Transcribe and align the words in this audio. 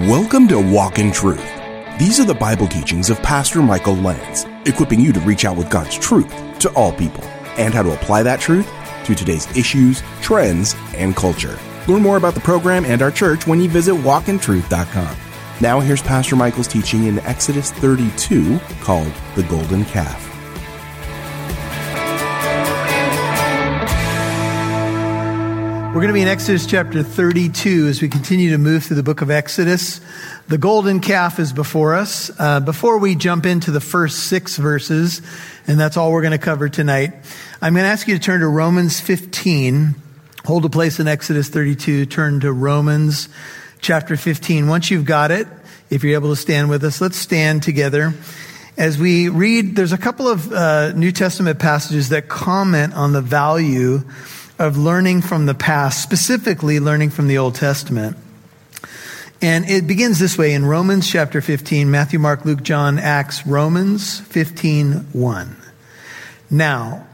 Welcome 0.00 0.46
to 0.48 0.60
Walk 0.60 0.98
in 0.98 1.10
Truth. 1.10 1.50
These 1.98 2.20
are 2.20 2.26
the 2.26 2.34
Bible 2.34 2.68
teachings 2.68 3.08
of 3.08 3.22
Pastor 3.22 3.62
Michael 3.62 3.94
Lance, 3.94 4.44
equipping 4.66 5.00
you 5.00 5.10
to 5.10 5.20
reach 5.20 5.46
out 5.46 5.56
with 5.56 5.70
God's 5.70 5.96
truth 5.96 6.28
to 6.58 6.68
all 6.74 6.92
people 6.92 7.24
and 7.56 7.72
how 7.72 7.82
to 7.82 7.94
apply 7.94 8.22
that 8.24 8.38
truth 8.38 8.70
to 9.04 9.14
today's 9.14 9.46
issues, 9.56 10.02
trends, 10.20 10.76
and 10.94 11.16
culture. 11.16 11.58
Learn 11.88 12.02
more 12.02 12.18
about 12.18 12.34
the 12.34 12.40
program 12.40 12.84
and 12.84 13.00
our 13.00 13.10
church 13.10 13.46
when 13.46 13.58
you 13.58 13.70
visit 13.70 13.94
walkintruth.com. 13.94 15.16
Now, 15.62 15.80
here's 15.80 16.02
Pastor 16.02 16.36
Michael's 16.36 16.68
teaching 16.68 17.04
in 17.04 17.20
Exodus 17.20 17.72
32 17.72 18.58
called 18.82 19.10
The 19.34 19.44
Golden 19.44 19.86
Calf. 19.86 20.25
We're 25.96 26.02
going 26.02 26.12
to 26.12 26.18
be 26.18 26.20
in 26.20 26.28
Exodus 26.28 26.66
chapter 26.66 27.02
32 27.02 27.86
as 27.86 28.02
we 28.02 28.10
continue 28.10 28.50
to 28.50 28.58
move 28.58 28.84
through 28.84 28.96
the 28.96 29.02
book 29.02 29.22
of 29.22 29.30
Exodus. 29.30 30.02
The 30.46 30.58
golden 30.58 31.00
calf 31.00 31.38
is 31.38 31.54
before 31.54 31.94
us. 31.94 32.30
Uh, 32.38 32.60
before 32.60 32.98
we 32.98 33.14
jump 33.14 33.46
into 33.46 33.70
the 33.70 33.80
first 33.80 34.24
six 34.24 34.58
verses, 34.58 35.22
and 35.66 35.80
that's 35.80 35.96
all 35.96 36.12
we're 36.12 36.20
going 36.20 36.32
to 36.32 36.38
cover 36.38 36.68
tonight, 36.68 37.14
I'm 37.62 37.72
going 37.72 37.84
to 37.84 37.88
ask 37.88 38.06
you 38.06 38.14
to 38.14 38.22
turn 38.22 38.40
to 38.40 38.46
Romans 38.46 39.00
15. 39.00 39.94
Hold 40.44 40.66
a 40.66 40.68
place 40.68 41.00
in 41.00 41.08
Exodus 41.08 41.48
32. 41.48 42.04
Turn 42.04 42.40
to 42.40 42.52
Romans 42.52 43.30
chapter 43.80 44.18
15. 44.18 44.68
Once 44.68 44.90
you've 44.90 45.06
got 45.06 45.30
it, 45.30 45.48
if 45.88 46.04
you're 46.04 46.12
able 46.12 46.28
to 46.28 46.36
stand 46.36 46.68
with 46.68 46.84
us, 46.84 47.00
let's 47.00 47.16
stand 47.16 47.62
together. 47.62 48.12
As 48.76 48.98
we 48.98 49.30
read, 49.30 49.76
there's 49.76 49.92
a 49.92 49.98
couple 49.98 50.28
of 50.28 50.52
uh, 50.52 50.92
New 50.92 51.10
Testament 51.10 51.58
passages 51.58 52.10
that 52.10 52.28
comment 52.28 52.92
on 52.92 53.14
the 53.14 53.22
value 53.22 54.02
of 54.58 54.76
learning 54.76 55.22
from 55.22 55.46
the 55.46 55.54
past, 55.54 56.02
specifically 56.02 56.80
learning 56.80 57.10
from 57.10 57.28
the 57.28 57.38
Old 57.38 57.54
Testament. 57.54 58.16
And 59.42 59.68
it 59.68 59.86
begins 59.86 60.18
this 60.18 60.38
way 60.38 60.54
in 60.54 60.64
Romans 60.64 61.10
chapter 61.10 61.42
15, 61.42 61.90
Matthew, 61.90 62.18
Mark, 62.18 62.44
Luke, 62.44 62.62
John, 62.62 62.98
Acts, 62.98 63.46
Romans 63.46 64.20
15, 64.20 65.08
1. 65.12 65.56
Now, 66.50 67.06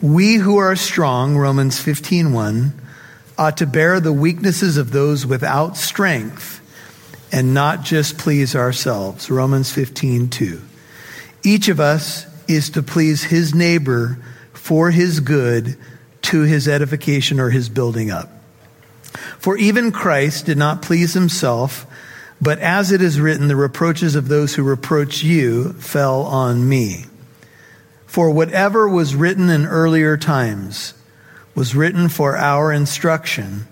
we 0.00 0.36
who 0.36 0.56
are 0.56 0.74
strong, 0.76 1.36
Romans 1.36 1.78
15, 1.78 2.32
1, 2.32 2.80
ought 3.36 3.58
to 3.58 3.66
bear 3.66 4.00
the 4.00 4.12
weaknesses 4.12 4.78
of 4.78 4.90
those 4.90 5.26
without 5.26 5.76
strength 5.76 6.62
and 7.32 7.52
not 7.52 7.82
just 7.82 8.16
please 8.16 8.56
ourselves, 8.56 9.30
Romans 9.30 9.70
15, 9.70 10.30
2. 10.30 10.62
Each 11.42 11.68
of 11.68 11.80
us 11.80 12.26
is 12.48 12.70
to 12.70 12.82
please 12.82 13.24
his 13.24 13.54
neighbor 13.54 14.16
for 14.54 14.90
his 14.90 15.20
good 15.20 15.76
to 16.26 16.42
his 16.42 16.68
edification 16.68 17.40
or 17.40 17.50
his 17.50 17.68
building 17.68 18.10
up. 18.10 18.30
For 19.38 19.56
even 19.56 19.92
Christ 19.92 20.46
did 20.46 20.58
not 20.58 20.82
please 20.82 21.14
himself, 21.14 21.86
but 22.40 22.58
as 22.58 22.92
it 22.92 23.00
is 23.00 23.20
written, 23.20 23.48
the 23.48 23.56
reproaches 23.56 24.14
of 24.14 24.28
those 24.28 24.54
who 24.54 24.62
reproach 24.62 25.22
you 25.22 25.72
fell 25.74 26.22
on 26.22 26.68
me. 26.68 27.06
For 28.06 28.30
whatever 28.30 28.88
was 28.88 29.14
written 29.14 29.48
in 29.48 29.66
earlier 29.66 30.16
times 30.16 30.94
was 31.54 31.74
written 31.74 32.08
for 32.08 32.36
our 32.36 32.72
instruction, 32.72 33.66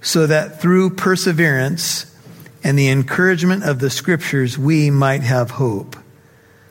so 0.00 0.26
that 0.26 0.60
through 0.60 0.90
perseverance 0.90 2.14
and 2.62 2.78
the 2.78 2.88
encouragement 2.88 3.64
of 3.64 3.78
the 3.78 3.90
scriptures 3.90 4.58
we 4.58 4.90
might 4.90 5.22
have 5.22 5.52
hope. 5.52 5.96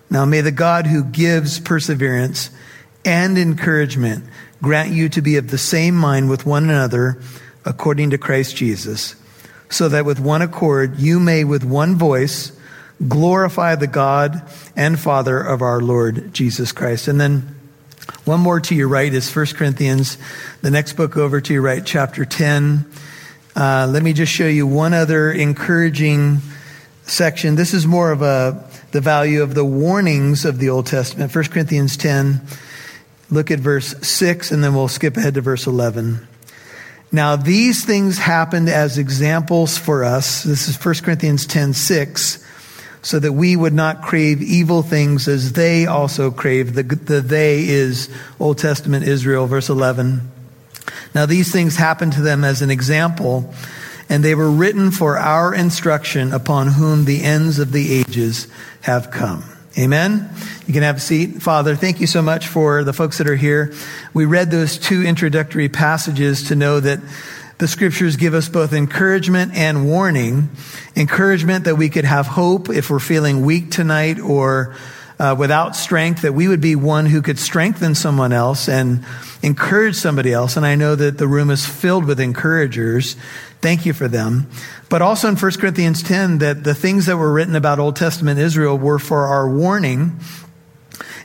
Now 0.09 0.25
may 0.25 0.41
the 0.41 0.51
God 0.51 0.87
who 0.87 1.03
gives 1.03 1.59
perseverance 1.59 2.49
and 3.03 3.37
encouragement 3.37 4.25
grant 4.61 4.91
you 4.91 5.09
to 5.09 5.21
be 5.21 5.37
of 5.37 5.49
the 5.49 5.57
same 5.57 5.95
mind 5.95 6.29
with 6.29 6.45
one 6.45 6.63
another 6.63 7.19
according 7.65 8.11
to 8.11 8.17
Christ 8.17 8.55
Jesus, 8.55 9.15
so 9.69 9.89
that 9.89 10.05
with 10.05 10.19
one 10.19 10.41
accord 10.41 10.99
you 10.99 11.19
may 11.19 11.43
with 11.43 11.63
one 11.63 11.95
voice 11.95 12.51
glorify 13.07 13.75
the 13.75 13.87
God 13.87 14.41
and 14.75 14.99
Father 14.99 15.39
of 15.39 15.61
our 15.61 15.81
Lord 15.81 16.33
Jesus 16.33 16.71
Christ. 16.71 17.07
And 17.07 17.19
then 17.19 17.55
one 18.25 18.39
more 18.39 18.59
to 18.59 18.75
your 18.75 18.87
right 18.87 19.13
is 19.13 19.33
1 19.33 19.47
Corinthians, 19.47 20.17
the 20.61 20.71
next 20.71 20.93
book 20.93 21.17
over 21.17 21.39
to 21.41 21.53
your 21.53 21.61
right, 21.61 21.85
chapter 21.85 22.25
10. 22.25 22.89
Uh, 23.55 23.87
let 23.89 24.01
me 24.03 24.13
just 24.13 24.31
show 24.31 24.47
you 24.47 24.65
one 24.65 24.93
other 24.93 25.31
encouraging 25.31 26.39
section. 27.03 27.55
This 27.55 27.73
is 27.73 27.85
more 27.85 28.11
of 28.11 28.21
a 28.21 28.69
the 28.91 29.01
value 29.01 29.43
of 29.43 29.53
the 29.53 29.65
warnings 29.65 30.45
of 30.45 30.59
the 30.59 30.69
Old 30.69 30.87
Testament. 30.87 31.33
1 31.33 31.43
Corinthians 31.45 31.97
10 31.97 32.41
Look 33.29 33.51
at 33.51 33.59
verse 33.59 33.93
6, 34.07 34.51
and 34.51 34.63
then 34.63 34.73
we'll 34.73 34.87
skip 34.87 35.17
ahead 35.17 35.33
to 35.33 35.41
verse 35.41 35.67
11. 35.67 36.25
Now, 37.11 37.35
these 37.35 37.85
things 37.85 38.17
happened 38.17 38.69
as 38.69 38.97
examples 38.97 39.77
for 39.77 40.03
us. 40.03 40.43
This 40.43 40.67
is 40.67 40.83
1 40.83 40.95
Corinthians 41.03 41.45
10 41.45 41.73
6, 41.73 42.45
so 43.01 43.19
that 43.19 43.33
we 43.33 43.55
would 43.55 43.73
not 43.73 44.01
crave 44.01 44.41
evil 44.41 44.81
things 44.81 45.27
as 45.27 45.53
they 45.53 45.85
also 45.85 46.31
craved. 46.31 46.75
The, 46.75 46.83
the 46.83 47.21
they 47.21 47.67
is 47.67 48.09
Old 48.39 48.57
Testament 48.57 49.05
Israel, 49.05 49.47
verse 49.47 49.69
11. 49.69 50.31
Now, 51.13 51.25
these 51.25 51.51
things 51.51 51.75
happened 51.75 52.13
to 52.13 52.21
them 52.21 52.43
as 52.43 52.61
an 52.61 52.71
example, 52.71 53.53
and 54.09 54.23
they 54.23 54.35
were 54.35 54.51
written 54.51 54.91
for 54.91 55.17
our 55.17 55.53
instruction 55.53 56.33
upon 56.33 56.67
whom 56.67 57.05
the 57.05 57.23
ends 57.23 57.59
of 57.59 57.73
the 57.73 57.93
ages 57.93 58.47
have 58.81 59.11
come. 59.11 59.43
Amen. 59.77 60.27
You 60.65 60.73
can 60.73 60.81
have 60.81 60.97
a 60.97 60.99
seat. 60.99 61.43
Father, 61.43 61.75
thank 61.75 62.01
you 62.01 62.07
so 62.07 62.23
much 62.23 62.47
for 62.47 62.83
the 62.83 62.93
folks 62.93 63.19
that 63.19 63.29
are 63.29 63.35
here. 63.35 63.75
We 64.11 64.25
read 64.25 64.49
those 64.49 64.79
two 64.79 65.03
introductory 65.03 65.69
passages 65.69 66.47
to 66.47 66.55
know 66.55 66.79
that 66.79 66.99
the 67.59 67.67
scriptures 67.67 68.15
give 68.15 68.33
us 68.33 68.49
both 68.49 68.73
encouragement 68.73 69.53
and 69.53 69.85
warning. 69.85 70.49
Encouragement 70.95 71.65
that 71.65 71.75
we 71.75 71.89
could 71.89 72.05
have 72.05 72.25
hope 72.25 72.69
if 72.69 72.89
we're 72.89 72.97
feeling 72.97 73.45
weak 73.45 73.69
tonight 73.69 74.19
or 74.19 74.75
uh, 75.19 75.35
without 75.37 75.75
strength, 75.75 76.23
that 76.23 76.33
we 76.33 76.47
would 76.47 76.61
be 76.61 76.75
one 76.75 77.05
who 77.05 77.21
could 77.21 77.37
strengthen 77.37 77.93
someone 77.93 78.33
else 78.33 78.67
and 78.67 79.05
encourage 79.43 79.95
somebody 79.95 80.33
else. 80.33 80.57
And 80.57 80.65
I 80.65 80.73
know 80.73 80.95
that 80.95 81.19
the 81.19 81.27
room 81.27 81.51
is 81.51 81.67
filled 81.67 82.05
with 82.05 82.19
encouragers. 82.19 83.15
Thank 83.61 83.85
you 83.85 83.93
for 83.93 84.07
them. 84.07 84.49
But 84.89 85.01
also 85.01 85.27
in 85.27 85.35
1 85.35 85.51
Corinthians 85.53 86.01
10, 86.01 86.37
that 86.39 86.63
the 86.63 86.75
things 86.75 87.07
that 87.07 87.17
were 87.17 87.31
written 87.31 87.55
about 87.55 87.79
Old 87.79 87.95
Testament 87.95 88.39
Israel 88.39 88.77
were 88.77 88.99
for 88.99 89.27
our 89.27 89.49
warning. 89.49 90.19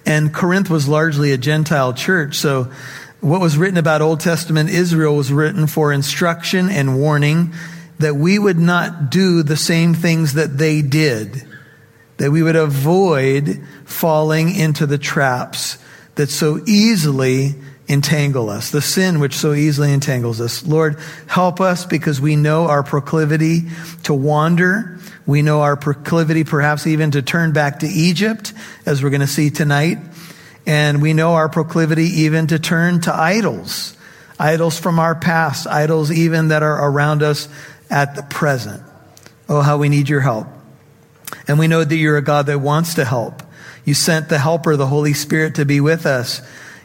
And 0.04 0.34
Corinth 0.34 0.68
was 0.68 0.88
largely 0.88 1.32
a 1.32 1.38
Gentile 1.38 1.92
church. 1.92 2.36
So 2.36 2.72
what 3.20 3.40
was 3.40 3.56
written 3.56 3.78
about 3.78 4.02
Old 4.02 4.18
Testament 4.18 4.68
Israel 4.68 5.14
was 5.14 5.32
written 5.32 5.68
for 5.68 5.92
instruction 5.92 6.68
and 6.68 6.98
warning 6.98 7.54
that 8.00 8.16
we 8.16 8.36
would 8.36 8.58
not 8.58 9.10
do 9.10 9.44
the 9.44 9.56
same 9.56 9.94
things 9.94 10.34
that 10.34 10.58
they 10.58 10.82
did, 10.82 11.46
that 12.16 12.32
we 12.32 12.42
would 12.42 12.56
avoid 12.56 13.64
falling 13.84 14.52
into 14.52 14.86
the 14.86 14.98
traps 14.98 15.78
that 16.16 16.30
so 16.30 16.60
easily 16.66 17.54
entangle 17.88 18.48
us, 18.48 18.70
the 18.70 18.80
sin 18.80 19.20
which 19.20 19.34
so 19.34 19.52
easily 19.52 19.92
entangles 19.92 20.40
us. 20.40 20.66
Lord, 20.66 20.98
help 21.26 21.60
us 21.60 21.84
because 21.84 22.20
we 22.20 22.36
know 22.36 22.66
our 22.66 22.82
proclivity 22.82 23.62
to 24.04 24.14
wander. 24.14 24.98
We 25.26 25.42
know 25.42 25.62
our 25.62 25.76
proclivity 25.76 26.44
perhaps 26.44 26.86
even 26.86 27.12
to 27.12 27.22
turn 27.22 27.52
back 27.52 27.80
to 27.80 27.86
Egypt, 27.86 28.52
as 28.86 29.02
we're 29.02 29.10
going 29.10 29.20
to 29.20 29.26
see 29.26 29.50
tonight. 29.50 29.98
And 30.64 31.02
we 31.02 31.12
know 31.12 31.34
our 31.34 31.48
proclivity 31.48 32.04
even 32.04 32.46
to 32.48 32.58
turn 32.58 33.00
to 33.02 33.14
idols, 33.14 33.96
idols 34.38 34.78
from 34.78 34.98
our 34.98 35.14
past, 35.14 35.66
idols 35.66 36.12
even 36.12 36.48
that 36.48 36.62
are 36.62 36.88
around 36.88 37.22
us 37.22 37.48
at 37.90 38.14
the 38.14 38.22
present. 38.22 38.82
Oh, 39.48 39.60
how 39.60 39.78
we 39.78 39.88
need 39.88 40.08
your 40.08 40.20
help. 40.20 40.46
And 41.48 41.58
we 41.58 41.66
know 41.66 41.82
that 41.82 41.96
you're 41.96 42.16
a 42.16 42.22
God 42.22 42.46
that 42.46 42.60
wants 42.60 42.94
to 42.94 43.04
help. 43.04 43.42
You 43.84 43.94
sent 43.94 44.28
the 44.28 44.38
helper, 44.38 44.76
the 44.76 44.86
Holy 44.86 45.12
Spirit, 45.12 45.56
to 45.56 45.64
be 45.64 45.80
with 45.80 46.06
us 46.06 46.40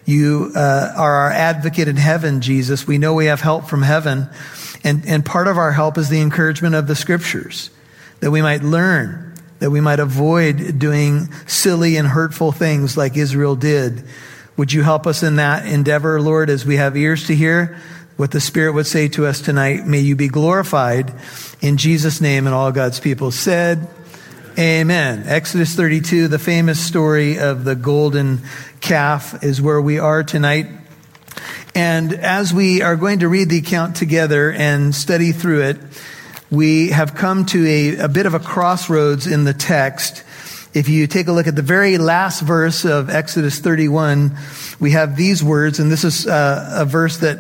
you 0.08 0.54
uh, 0.56 0.94
are 0.96 1.16
our 1.16 1.32
advocate 1.32 1.90
in 1.90 1.98
heaven, 1.98 2.40
Jesus. 2.40 2.88
We 2.88 2.98
know 2.98 3.14
we 3.14 3.26
have 3.26 3.42
help 3.42 3.66
from 3.66 3.82
heaven. 3.82 4.30
And, 4.84 5.06
and 5.06 5.26
part 5.26 5.50
of 5.50 5.58
our 5.58 5.74
help 5.74 5.98
is 5.98 6.08
the 6.08 6.22
encouragement 6.22 6.76
of 6.76 6.88
the 6.88 6.96
scriptures 6.96 7.70
that 8.22 8.32
we 8.32 8.42
might 8.42 8.64
learn, 8.64 9.36
that 9.60 9.70
we 9.70 9.82
might 9.82 10.00
avoid 10.00 10.80
doing 10.80 11.30
silly 11.46 11.98
and 11.98 12.08
hurtful 12.08 12.54
things 12.54 12.96
like 12.96 13.18
Israel 13.18 13.58
did. 13.58 14.06
Would 14.56 14.72
you 14.72 14.82
help 14.82 15.06
us 15.06 15.24
in 15.24 15.36
that 15.36 15.66
endeavor, 15.66 16.22
Lord, 16.22 16.50
as 16.50 16.66
we 16.66 16.78
have 16.78 16.96
ears 16.96 17.28
to 17.28 17.36
hear 17.36 17.78
what 18.16 18.32
the 18.32 18.40
Spirit 18.40 18.72
would 18.76 18.88
say 18.88 19.10
to 19.10 19.26
us 19.26 19.42
tonight? 19.42 19.86
May 19.86 20.00
you 20.00 20.16
be 20.16 20.30
glorified 20.30 21.14
in 21.60 21.76
Jesus' 21.76 22.22
name. 22.22 22.48
And 22.48 22.56
all 22.56 22.72
God's 22.72 23.02
people 23.02 23.32
said, 23.32 23.90
Amen. 24.60 25.22
Exodus 25.28 25.76
32, 25.76 26.30
the 26.30 26.40
famous 26.40 26.84
story 26.84 27.38
of 27.38 27.64
the 27.64 27.76
golden 27.76 28.42
calf, 28.82 29.44
is 29.44 29.62
where 29.62 29.80
we 29.80 30.00
are 30.00 30.24
tonight. 30.24 30.66
And 31.76 32.12
as 32.12 32.56
we 32.56 32.82
are 32.82 32.96
going 32.96 33.20
to 33.20 33.30
read 33.30 33.50
the 33.50 33.60
account 33.60 33.96
together 33.96 34.52
and 34.52 34.96
study 34.96 35.32
through 35.32 35.62
it, 35.62 35.78
we 36.50 36.90
have 36.90 37.14
come 37.14 37.46
to 37.48 37.68
a, 37.68 37.98
a 38.06 38.08
bit 38.08 38.26
of 38.26 38.34
a 38.34 38.40
crossroads 38.40 39.28
in 39.28 39.44
the 39.44 39.54
text. 39.54 40.24
If 40.74 40.90
you 40.90 41.06
take 41.06 41.28
a 41.28 41.34
look 41.34 41.46
at 41.46 41.56
the 41.56 41.62
very 41.62 42.00
last 42.00 42.42
verse 42.42 42.84
of 42.84 43.12
Exodus 43.12 43.60
31, 43.60 44.36
we 44.80 44.90
have 44.90 45.16
these 45.16 45.44
words, 45.44 45.80
and 45.80 45.92
this 45.92 46.04
is 46.04 46.26
uh, 46.26 46.78
a 46.78 46.86
verse 46.86 47.18
that 47.18 47.38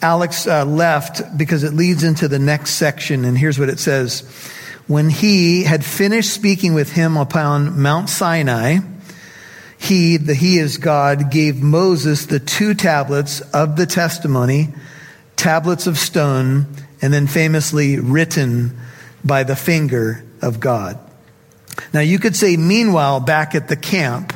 Alex 0.00 0.46
uh, 0.46 0.64
left 0.64 1.36
because 1.36 1.64
it 1.64 1.74
leads 1.74 2.04
into 2.04 2.28
the 2.28 2.38
next 2.38 2.74
section. 2.74 3.24
And 3.24 3.36
here's 3.36 3.58
what 3.58 3.68
it 3.68 3.80
says 3.80 4.22
when 4.86 5.08
he 5.08 5.64
had 5.64 5.84
finished 5.84 6.32
speaking 6.32 6.74
with 6.74 6.92
him 6.92 7.16
upon 7.16 7.80
Mount 7.80 8.10
Sinai, 8.10 8.78
he, 9.78 10.16
the 10.16 10.34
he 10.34 10.58
is 10.58 10.78
God, 10.78 11.30
gave 11.30 11.62
Moses 11.62 12.26
the 12.26 12.40
two 12.40 12.74
tablets 12.74 13.40
of 13.40 13.76
the 13.76 13.86
testimony, 13.86 14.68
tablets 15.36 15.86
of 15.86 15.98
stone, 15.98 16.66
and 17.00 17.12
then 17.12 17.26
famously 17.26 17.98
written 17.98 18.78
by 19.24 19.42
the 19.42 19.56
finger 19.56 20.24
of 20.42 20.60
God. 20.60 20.98
Now 21.92 22.00
you 22.00 22.18
could 22.18 22.36
say, 22.36 22.56
meanwhile, 22.56 23.20
back 23.20 23.54
at 23.54 23.68
the 23.68 23.76
camp, 23.76 24.33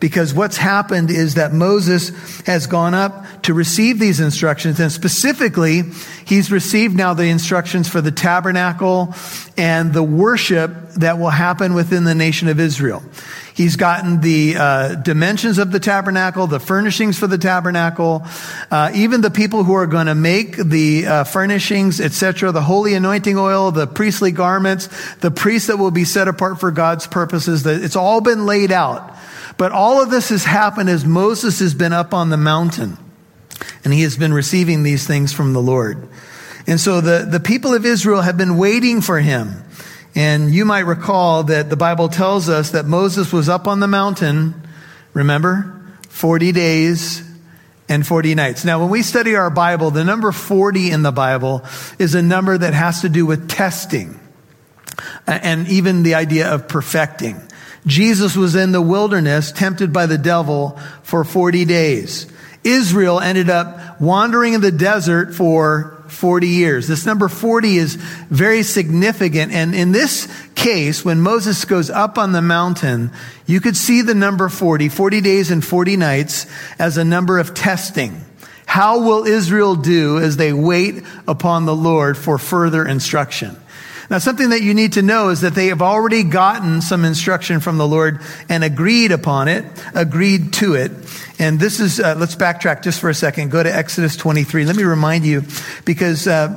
because 0.00 0.32
what's 0.32 0.56
happened 0.56 1.10
is 1.10 1.34
that 1.34 1.52
Moses 1.52 2.08
has 2.46 2.66
gone 2.66 2.94
up 2.94 3.42
to 3.42 3.54
receive 3.54 3.98
these 3.98 4.18
instructions 4.18 4.80
and 4.80 4.90
specifically 4.90 5.82
he's 6.24 6.50
received 6.50 6.96
now 6.96 7.14
the 7.14 7.24
instructions 7.24 7.88
for 7.88 8.00
the 8.00 8.10
tabernacle 8.10 9.14
and 9.56 9.92
the 9.92 10.02
worship 10.02 10.72
that 10.96 11.18
will 11.18 11.30
happen 11.30 11.74
within 11.74 12.04
the 12.04 12.14
nation 12.14 12.48
of 12.48 12.58
Israel. 12.58 13.02
He's 13.52 13.76
gotten 13.76 14.22
the 14.22 14.56
uh, 14.56 14.94
dimensions 14.94 15.58
of 15.58 15.70
the 15.70 15.80
tabernacle, 15.80 16.46
the 16.46 16.60
furnishings 16.60 17.18
for 17.18 17.26
the 17.26 17.36
tabernacle, 17.36 18.24
uh, 18.70 18.90
even 18.94 19.20
the 19.20 19.30
people 19.30 19.64
who 19.64 19.74
are 19.74 19.86
going 19.86 20.06
to 20.06 20.14
make 20.14 20.56
the 20.56 21.06
uh, 21.06 21.24
furnishings, 21.24 22.00
etc., 22.00 22.52
the 22.52 22.62
holy 22.62 22.94
anointing 22.94 23.36
oil, 23.36 23.70
the 23.70 23.86
priestly 23.86 24.32
garments, 24.32 24.88
the 25.16 25.30
priests 25.30 25.66
that 25.66 25.76
will 25.76 25.90
be 25.90 26.04
set 26.04 26.26
apart 26.26 26.58
for 26.58 26.70
God's 26.70 27.06
purposes. 27.06 27.66
It's 27.66 27.96
all 27.96 28.22
been 28.22 28.46
laid 28.46 28.72
out. 28.72 29.14
But 29.60 29.72
all 29.72 30.02
of 30.02 30.08
this 30.08 30.30
has 30.30 30.42
happened 30.42 30.88
as 30.88 31.04
Moses 31.04 31.58
has 31.58 31.74
been 31.74 31.92
up 31.92 32.14
on 32.14 32.30
the 32.30 32.38
mountain 32.38 32.96
and 33.84 33.92
he 33.92 34.04
has 34.04 34.16
been 34.16 34.32
receiving 34.32 34.84
these 34.84 35.06
things 35.06 35.34
from 35.34 35.52
the 35.52 35.60
Lord. 35.60 36.08
And 36.66 36.80
so 36.80 37.02
the, 37.02 37.28
the 37.30 37.40
people 37.40 37.74
of 37.74 37.84
Israel 37.84 38.22
have 38.22 38.38
been 38.38 38.56
waiting 38.56 39.02
for 39.02 39.20
him. 39.20 39.62
And 40.14 40.50
you 40.50 40.64
might 40.64 40.86
recall 40.86 41.42
that 41.42 41.68
the 41.68 41.76
Bible 41.76 42.08
tells 42.08 42.48
us 42.48 42.70
that 42.70 42.86
Moses 42.86 43.34
was 43.34 43.50
up 43.50 43.68
on 43.68 43.80
the 43.80 43.86
mountain, 43.86 44.54
remember, 45.12 45.78
40 46.08 46.52
days 46.52 47.22
and 47.86 48.06
40 48.06 48.34
nights. 48.34 48.64
Now, 48.64 48.80
when 48.80 48.88
we 48.88 49.02
study 49.02 49.34
our 49.34 49.50
Bible, 49.50 49.90
the 49.90 50.04
number 50.04 50.32
40 50.32 50.90
in 50.90 51.02
the 51.02 51.12
Bible 51.12 51.66
is 51.98 52.14
a 52.14 52.22
number 52.22 52.56
that 52.56 52.72
has 52.72 53.02
to 53.02 53.10
do 53.10 53.26
with 53.26 53.50
testing 53.50 54.18
and 55.26 55.68
even 55.68 56.02
the 56.02 56.14
idea 56.14 56.48
of 56.48 56.66
perfecting. 56.66 57.42
Jesus 57.86 58.36
was 58.36 58.54
in 58.54 58.72
the 58.72 58.82
wilderness, 58.82 59.52
tempted 59.52 59.92
by 59.92 60.06
the 60.06 60.18
devil 60.18 60.78
for 61.02 61.24
40 61.24 61.64
days. 61.64 62.26
Israel 62.62 63.20
ended 63.20 63.48
up 63.48 64.00
wandering 64.00 64.52
in 64.52 64.60
the 64.60 64.72
desert 64.72 65.34
for 65.34 65.96
40 66.08 66.48
years. 66.48 66.86
This 66.86 67.06
number 67.06 67.28
40 67.28 67.76
is 67.76 67.94
very 67.94 68.62
significant. 68.62 69.52
And 69.52 69.74
in 69.74 69.92
this 69.92 70.28
case, 70.54 71.04
when 71.04 71.20
Moses 71.20 71.64
goes 71.64 71.88
up 71.88 72.18
on 72.18 72.32
the 72.32 72.42
mountain, 72.42 73.12
you 73.46 73.60
could 73.60 73.76
see 73.76 74.02
the 74.02 74.14
number 74.14 74.48
40, 74.48 74.88
40 74.88 75.20
days 75.20 75.50
and 75.50 75.64
40 75.64 75.96
nights 75.96 76.46
as 76.78 76.98
a 76.98 77.04
number 77.04 77.38
of 77.38 77.54
testing. 77.54 78.24
How 78.66 79.00
will 79.00 79.24
Israel 79.24 79.74
do 79.74 80.18
as 80.18 80.36
they 80.36 80.52
wait 80.52 81.02
upon 81.26 81.64
the 81.64 81.74
Lord 81.74 82.18
for 82.18 82.38
further 82.38 82.86
instruction? 82.86 83.56
Now, 84.10 84.18
something 84.18 84.50
that 84.50 84.60
you 84.60 84.74
need 84.74 84.94
to 84.94 85.02
know 85.02 85.28
is 85.28 85.42
that 85.42 85.54
they 85.54 85.68
have 85.68 85.80
already 85.80 86.24
gotten 86.24 86.82
some 86.82 87.04
instruction 87.04 87.60
from 87.60 87.78
the 87.78 87.86
Lord 87.86 88.20
and 88.48 88.64
agreed 88.64 89.12
upon 89.12 89.46
it, 89.46 89.64
agreed 89.94 90.52
to 90.54 90.74
it. 90.74 90.90
And 91.38 91.60
this 91.60 91.78
is, 91.78 92.00
uh, 92.00 92.16
let's 92.18 92.34
backtrack 92.34 92.82
just 92.82 93.00
for 93.00 93.08
a 93.08 93.14
second. 93.14 93.52
Go 93.52 93.62
to 93.62 93.72
Exodus 93.72 94.16
23. 94.16 94.64
Let 94.64 94.74
me 94.74 94.82
remind 94.82 95.24
you, 95.24 95.44
because 95.84 96.26
uh, 96.26 96.48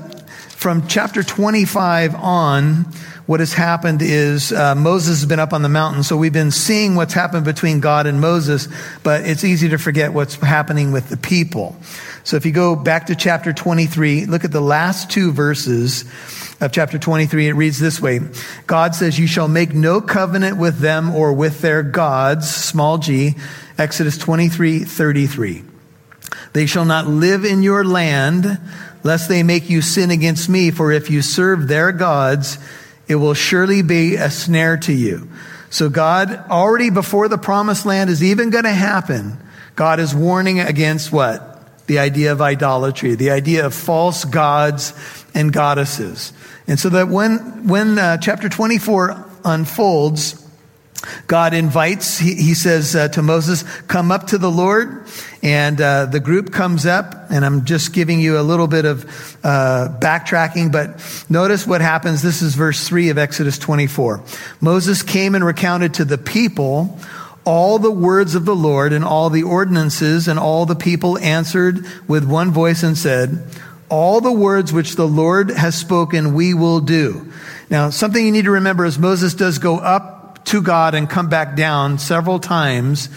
from 0.50 0.88
chapter 0.88 1.22
25 1.22 2.16
on, 2.16 2.86
what 3.26 3.40
has 3.40 3.54
happened 3.54 4.02
is 4.02 4.52
uh, 4.52 4.74
Moses 4.76 5.20
has 5.20 5.30
been 5.30 5.40
up 5.40 5.54
on 5.54 5.62
the 5.62 5.70
mountain, 5.70 6.04
so 6.04 6.18
we've 6.18 6.34
been 6.34 6.52
seeing 6.52 6.96
what's 6.96 7.14
happened 7.14 7.46
between 7.46 7.80
God 7.80 8.08
and 8.08 8.20
Moses, 8.20 8.68
but 9.04 9.26
it's 9.28 9.44
easy 9.44 9.70
to 9.70 9.78
forget 9.78 10.12
what's 10.12 10.36
happening 10.36 10.92
with 10.92 11.10
the 11.10 11.18
people. 11.18 11.78
So 12.24 12.38
if 12.38 12.46
you 12.46 12.54
go 12.54 12.76
back 12.76 13.08
to 13.08 13.16
chapter 13.16 13.52
23, 13.52 14.26
look 14.26 14.46
at 14.46 14.52
the 14.52 14.62
last 14.62 15.12
two 15.12 15.34
verses 15.34 16.06
of 16.62 16.72
chapter 16.72 16.98
23, 16.98 17.50
it 17.50 17.54
reads 17.54 17.80
this 17.80 18.00
way 18.00 18.22
God 18.66 18.96
says, 18.96 19.20
You 19.20 19.28
shall 19.28 19.50
make 19.50 19.74
no 19.74 20.00
covenant 20.00 20.58
with 20.58 20.80
them 20.80 21.14
or 21.14 21.34
with 21.34 21.62
their 21.62 21.84
gods, 21.84 22.50
small 22.50 22.98
g, 22.98 23.36
Exodus 23.78 24.18
23 24.18 24.80
33. 24.86 25.64
They 26.54 26.66
shall 26.66 26.86
not 26.86 27.08
live 27.08 27.44
in 27.44 27.62
your 27.62 27.84
land, 27.84 28.60
lest 29.04 29.28
they 29.28 29.44
make 29.44 29.70
you 29.70 29.82
sin 29.82 30.10
against 30.10 30.48
me, 30.48 30.72
for 30.72 30.92
if 30.92 31.10
you 31.10 31.22
serve 31.22 31.68
their 31.68 31.92
gods, 31.92 32.58
it 33.08 33.16
will 33.16 33.34
surely 33.34 33.82
be 33.82 34.16
a 34.16 34.30
snare 34.30 34.78
to 34.78 34.94
you. 34.94 35.28
So 35.70 35.90
God, 35.90 36.32
already 36.50 36.90
before 36.90 37.28
the 37.28 37.38
promised 37.38 37.86
land 37.86 38.10
is 38.10 38.24
even 38.24 38.50
going 38.50 38.64
to 38.64 38.72
happen, 38.72 39.38
God 39.76 40.00
is 40.00 40.16
warning 40.16 40.60
against 40.60 41.12
what? 41.12 41.53
The 41.88 42.00
idea 42.00 42.32
of 42.32 42.42
idolatry, 42.42 43.16
the 43.16 43.32
idea 43.32 43.66
of 43.66 43.74
false 43.74 44.26
gods 44.26 44.94
and 45.34 45.52
goddesses. 45.52 46.34
And 46.68 46.80
so 46.80 46.90
that 46.90 47.10
when, 47.10 47.68
when 47.68 48.00
uh, 48.00 48.18
chapter 48.18 48.48
24 48.48 49.26
unfolds, 49.44 50.40
God 51.28 51.54
invites, 51.54 52.18
he, 52.18 52.36
he 52.36 52.54
says 52.54 52.96
uh, 52.96 53.10
to 53.10 53.22
Moses, 53.22 53.64
come 53.84 54.12
up 54.12 54.28
to 54.28 54.38
the 54.38 54.50
Lord. 54.50 55.06
And 55.42 55.80
uh, 55.82 56.06
the 56.06 56.22
group 56.22 56.54
comes 56.54 56.86
up, 56.86 57.30
and 57.30 57.44
I'm 57.44 57.66
just 57.66 57.94
giving 57.94 58.22
you 58.22 58.40
a 58.40 58.42
little 58.42 58.68
bit 58.68 58.86
of 58.86 59.04
uh, 59.44 59.90
backtracking, 60.00 60.72
but 60.72 61.02
notice 61.30 61.68
what 61.68 61.82
happens. 61.82 62.22
This 62.22 62.42
is 62.42 62.56
verse 62.56 62.88
3 62.88 63.10
of 63.10 63.18
Exodus 63.18 63.58
24. 63.58 64.24
Moses 64.62 65.04
came 65.04 65.36
and 65.36 65.44
recounted 65.44 65.96
to 65.96 66.06
the 66.06 66.18
people 66.18 66.98
all 67.46 67.80
the 67.80 67.92
words 67.92 68.36
of 68.36 68.46
the 68.46 68.56
Lord 68.56 68.94
and 68.94 69.04
all 69.04 69.30
the 69.30 69.44
ordinances, 69.44 70.28
and 70.28 70.40
all 70.40 70.66
the 70.66 70.76
people 70.76 71.18
answered 71.20 71.86
with 72.08 72.24
one 72.24 72.52
voice 72.52 72.84
and 72.84 72.98
said, 72.98 73.44
all 73.90 74.22
the 74.22 74.32
words 74.32 74.74
which 74.74 74.96
the 74.96 75.08
Lord 75.08 75.52
has 75.52 75.76
spoken, 75.76 76.34
we 76.34 76.54
will 76.54 76.80
do. 76.80 77.32
Now, 77.70 77.90
something 77.92 78.26
you 78.26 78.32
need 78.32 78.46
to 78.46 78.52
remember 78.52 78.86
is 78.86 78.98
Moses 78.98 79.36
does 79.36 79.60
go 79.60 79.78
up 79.78 80.46
to 80.46 80.62
God 80.62 80.96
and 80.96 81.10
come 81.10 81.30
back 81.30 81.56
down 81.56 82.00
several 82.00 82.40
times. 82.40 83.10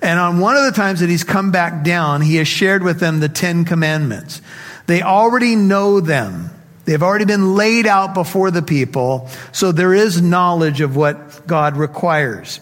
And 0.00 0.20
on 0.20 0.38
one 0.38 0.56
of 0.56 0.64
the 0.64 0.72
times 0.72 1.00
that 1.00 1.08
he's 1.08 1.24
come 1.24 1.50
back 1.50 1.84
down, 1.84 2.20
he 2.20 2.36
has 2.36 2.48
shared 2.48 2.82
with 2.82 3.00
them 3.00 3.20
the 3.20 3.28
Ten 3.28 3.64
Commandments. 3.64 4.40
They 4.86 5.02
already 5.02 5.56
know 5.56 6.00
them. 6.00 6.50
They've 6.84 7.02
already 7.02 7.24
been 7.26 7.54
laid 7.54 7.86
out 7.86 8.14
before 8.14 8.50
the 8.50 8.62
people. 8.62 9.28
So 9.52 9.72
there 9.72 9.94
is 9.94 10.22
knowledge 10.22 10.80
of 10.80 10.96
what 10.96 11.46
God 11.46 11.76
requires. 11.76 12.60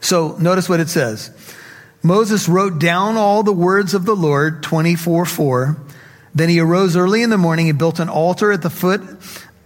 So 0.00 0.36
notice 0.38 0.68
what 0.68 0.80
it 0.80 0.88
says. 0.88 1.30
Moses 2.02 2.48
wrote 2.48 2.78
down 2.78 3.16
all 3.16 3.42
the 3.42 3.52
words 3.52 3.94
of 3.94 4.04
the 4.04 4.16
Lord, 4.16 4.62
24 4.62 5.24
4. 5.24 5.76
Then 6.34 6.48
he 6.48 6.60
arose 6.60 6.96
early 6.96 7.22
in 7.22 7.30
the 7.30 7.38
morning 7.38 7.68
and 7.68 7.78
built 7.78 7.98
an 7.98 8.08
altar 8.08 8.52
at 8.52 8.62
the 8.62 8.70
foot 8.70 9.02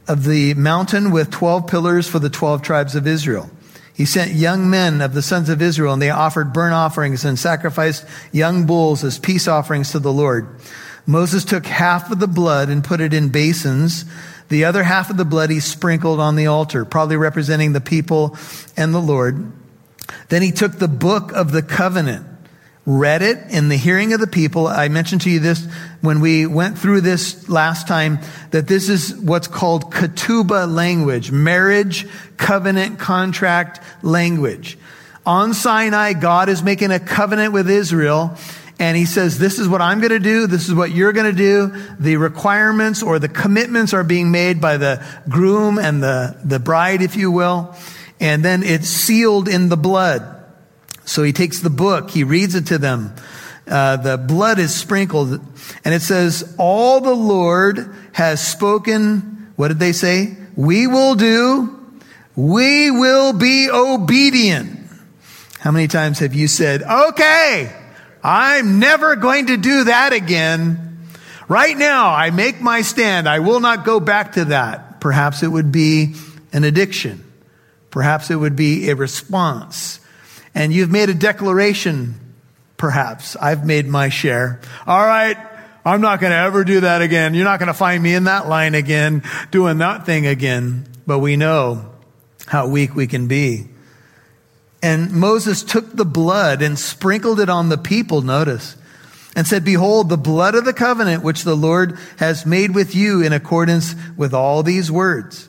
of 0.08 0.24
the 0.24 0.54
mountain 0.54 1.10
with 1.10 1.30
12 1.30 1.66
pillars 1.66 2.08
for 2.08 2.18
the 2.18 2.30
12 2.30 2.62
tribes 2.62 2.94
of 2.94 3.06
Israel. 3.06 3.50
He 3.94 4.04
sent 4.04 4.32
young 4.32 4.68
men 4.68 5.00
of 5.00 5.14
the 5.14 5.22
sons 5.22 5.48
of 5.48 5.62
Israel 5.62 5.94
and 5.94 6.02
they 6.02 6.10
offered 6.10 6.52
burnt 6.52 6.74
offerings 6.74 7.24
and 7.24 7.38
sacrificed 7.38 8.04
young 8.30 8.66
bulls 8.66 9.02
as 9.02 9.18
peace 9.18 9.48
offerings 9.48 9.92
to 9.92 9.98
the 9.98 10.12
Lord. 10.12 10.48
Moses 11.06 11.44
took 11.44 11.64
half 11.64 12.10
of 12.10 12.18
the 12.18 12.26
blood 12.26 12.68
and 12.68 12.84
put 12.84 13.00
it 13.00 13.14
in 13.14 13.30
basins. 13.30 14.04
The 14.48 14.64
other 14.64 14.82
half 14.82 15.08
of 15.08 15.16
the 15.16 15.24
blood 15.24 15.50
he 15.50 15.60
sprinkled 15.60 16.20
on 16.20 16.36
the 16.36 16.46
altar, 16.46 16.84
probably 16.84 17.16
representing 17.16 17.72
the 17.72 17.80
people 17.80 18.36
and 18.76 18.92
the 18.92 19.00
Lord. 19.00 19.50
Then 20.28 20.42
he 20.42 20.52
took 20.52 20.72
the 20.72 20.88
book 20.88 21.32
of 21.32 21.52
the 21.52 21.62
covenant 21.62 22.26
read 22.86 23.20
it 23.20 23.38
in 23.50 23.68
the 23.68 23.76
hearing 23.76 24.12
of 24.12 24.20
the 24.20 24.28
people. 24.28 24.68
I 24.68 24.88
mentioned 24.88 25.22
to 25.22 25.30
you 25.30 25.40
this 25.40 25.66
when 26.00 26.20
we 26.20 26.46
went 26.46 26.78
through 26.78 27.00
this 27.00 27.48
last 27.48 27.88
time 27.88 28.20
that 28.52 28.68
this 28.68 28.88
is 28.88 29.14
what's 29.16 29.48
called 29.48 29.92
ketubah 29.92 30.72
language, 30.72 31.32
marriage, 31.32 32.06
covenant, 32.36 33.00
contract 33.00 33.80
language. 34.02 34.78
On 35.26 35.52
Sinai, 35.52 36.12
God 36.12 36.48
is 36.48 36.62
making 36.62 36.92
a 36.92 37.00
covenant 37.00 37.52
with 37.52 37.68
Israel. 37.68 38.36
And 38.78 38.96
he 38.96 39.06
says, 39.06 39.38
this 39.38 39.58
is 39.58 39.66
what 39.66 39.80
I'm 39.80 39.98
going 40.00 40.10
to 40.10 40.20
do. 40.20 40.46
This 40.46 40.68
is 40.68 40.74
what 40.74 40.92
you're 40.92 41.12
going 41.12 41.34
to 41.34 41.36
do. 41.36 41.72
The 41.98 42.16
requirements 42.18 43.02
or 43.02 43.18
the 43.18 43.28
commitments 43.28 43.94
are 43.94 44.04
being 44.04 44.30
made 44.30 44.60
by 44.60 44.76
the 44.76 45.04
groom 45.28 45.78
and 45.78 46.00
the, 46.00 46.36
the 46.44 46.60
bride, 46.60 47.02
if 47.02 47.16
you 47.16 47.32
will. 47.32 47.74
And 48.20 48.44
then 48.44 48.62
it's 48.62 48.88
sealed 48.88 49.48
in 49.48 49.68
the 49.68 49.76
blood. 49.76 50.32
So 51.04 51.22
he 51.22 51.32
takes 51.32 51.60
the 51.60 51.70
book, 51.70 52.10
he 52.10 52.24
reads 52.24 52.54
it 52.54 52.66
to 52.66 52.78
them. 52.78 53.14
Uh, 53.68 53.96
the 53.96 54.16
blood 54.16 54.58
is 54.60 54.74
sprinkled, 54.74 55.40
and 55.84 55.94
it 55.94 56.02
says, 56.02 56.54
All 56.56 57.00
the 57.00 57.14
Lord 57.14 57.92
has 58.12 58.46
spoken. 58.46 59.52
What 59.56 59.68
did 59.68 59.80
they 59.80 59.92
say? 59.92 60.36
We 60.54 60.86
will 60.86 61.14
do. 61.16 61.72
We 62.36 62.90
will 62.90 63.32
be 63.32 63.68
obedient. 63.72 64.78
How 65.58 65.72
many 65.72 65.88
times 65.88 66.20
have 66.20 66.34
you 66.34 66.46
said, 66.46 66.82
Okay, 66.82 67.72
I'm 68.22 68.78
never 68.78 69.16
going 69.16 69.46
to 69.46 69.56
do 69.56 69.84
that 69.84 70.12
again. 70.12 71.08
Right 71.48 71.76
now, 71.76 72.10
I 72.10 72.30
make 72.30 72.60
my 72.60 72.82
stand. 72.82 73.28
I 73.28 73.40
will 73.40 73.60
not 73.60 73.84
go 73.84 74.00
back 74.00 74.32
to 74.32 74.46
that. 74.46 75.00
Perhaps 75.00 75.42
it 75.42 75.48
would 75.48 75.72
be 75.72 76.14
an 76.52 76.64
addiction. 76.64 77.25
Perhaps 77.96 78.30
it 78.30 78.36
would 78.36 78.56
be 78.56 78.90
a 78.90 78.94
response. 78.94 80.00
And 80.54 80.70
you've 80.70 80.90
made 80.90 81.08
a 81.08 81.14
declaration, 81.14 82.20
perhaps. 82.76 83.36
I've 83.36 83.64
made 83.64 83.86
my 83.86 84.10
share. 84.10 84.60
All 84.86 85.06
right, 85.06 85.38
I'm 85.82 86.02
not 86.02 86.20
going 86.20 86.30
to 86.30 86.36
ever 86.36 86.62
do 86.62 86.80
that 86.80 87.00
again. 87.00 87.32
You're 87.32 87.46
not 87.46 87.58
going 87.58 87.68
to 87.68 87.72
find 87.72 88.02
me 88.02 88.14
in 88.14 88.24
that 88.24 88.48
line 88.48 88.74
again, 88.74 89.22
doing 89.50 89.78
that 89.78 90.04
thing 90.04 90.26
again. 90.26 90.86
But 91.06 91.20
we 91.20 91.36
know 91.36 91.90
how 92.46 92.68
weak 92.68 92.94
we 92.94 93.06
can 93.06 93.28
be. 93.28 93.66
And 94.82 95.12
Moses 95.12 95.62
took 95.62 95.96
the 95.96 96.04
blood 96.04 96.60
and 96.60 96.78
sprinkled 96.78 97.40
it 97.40 97.48
on 97.48 97.70
the 97.70 97.78
people, 97.78 98.20
notice, 98.20 98.76
and 99.34 99.46
said, 99.46 99.64
Behold, 99.64 100.10
the 100.10 100.18
blood 100.18 100.54
of 100.54 100.66
the 100.66 100.74
covenant 100.74 101.22
which 101.22 101.44
the 101.44 101.56
Lord 101.56 101.98
has 102.18 102.44
made 102.44 102.74
with 102.74 102.94
you 102.94 103.22
in 103.22 103.32
accordance 103.32 103.94
with 104.18 104.34
all 104.34 104.62
these 104.62 104.92
words. 104.92 105.48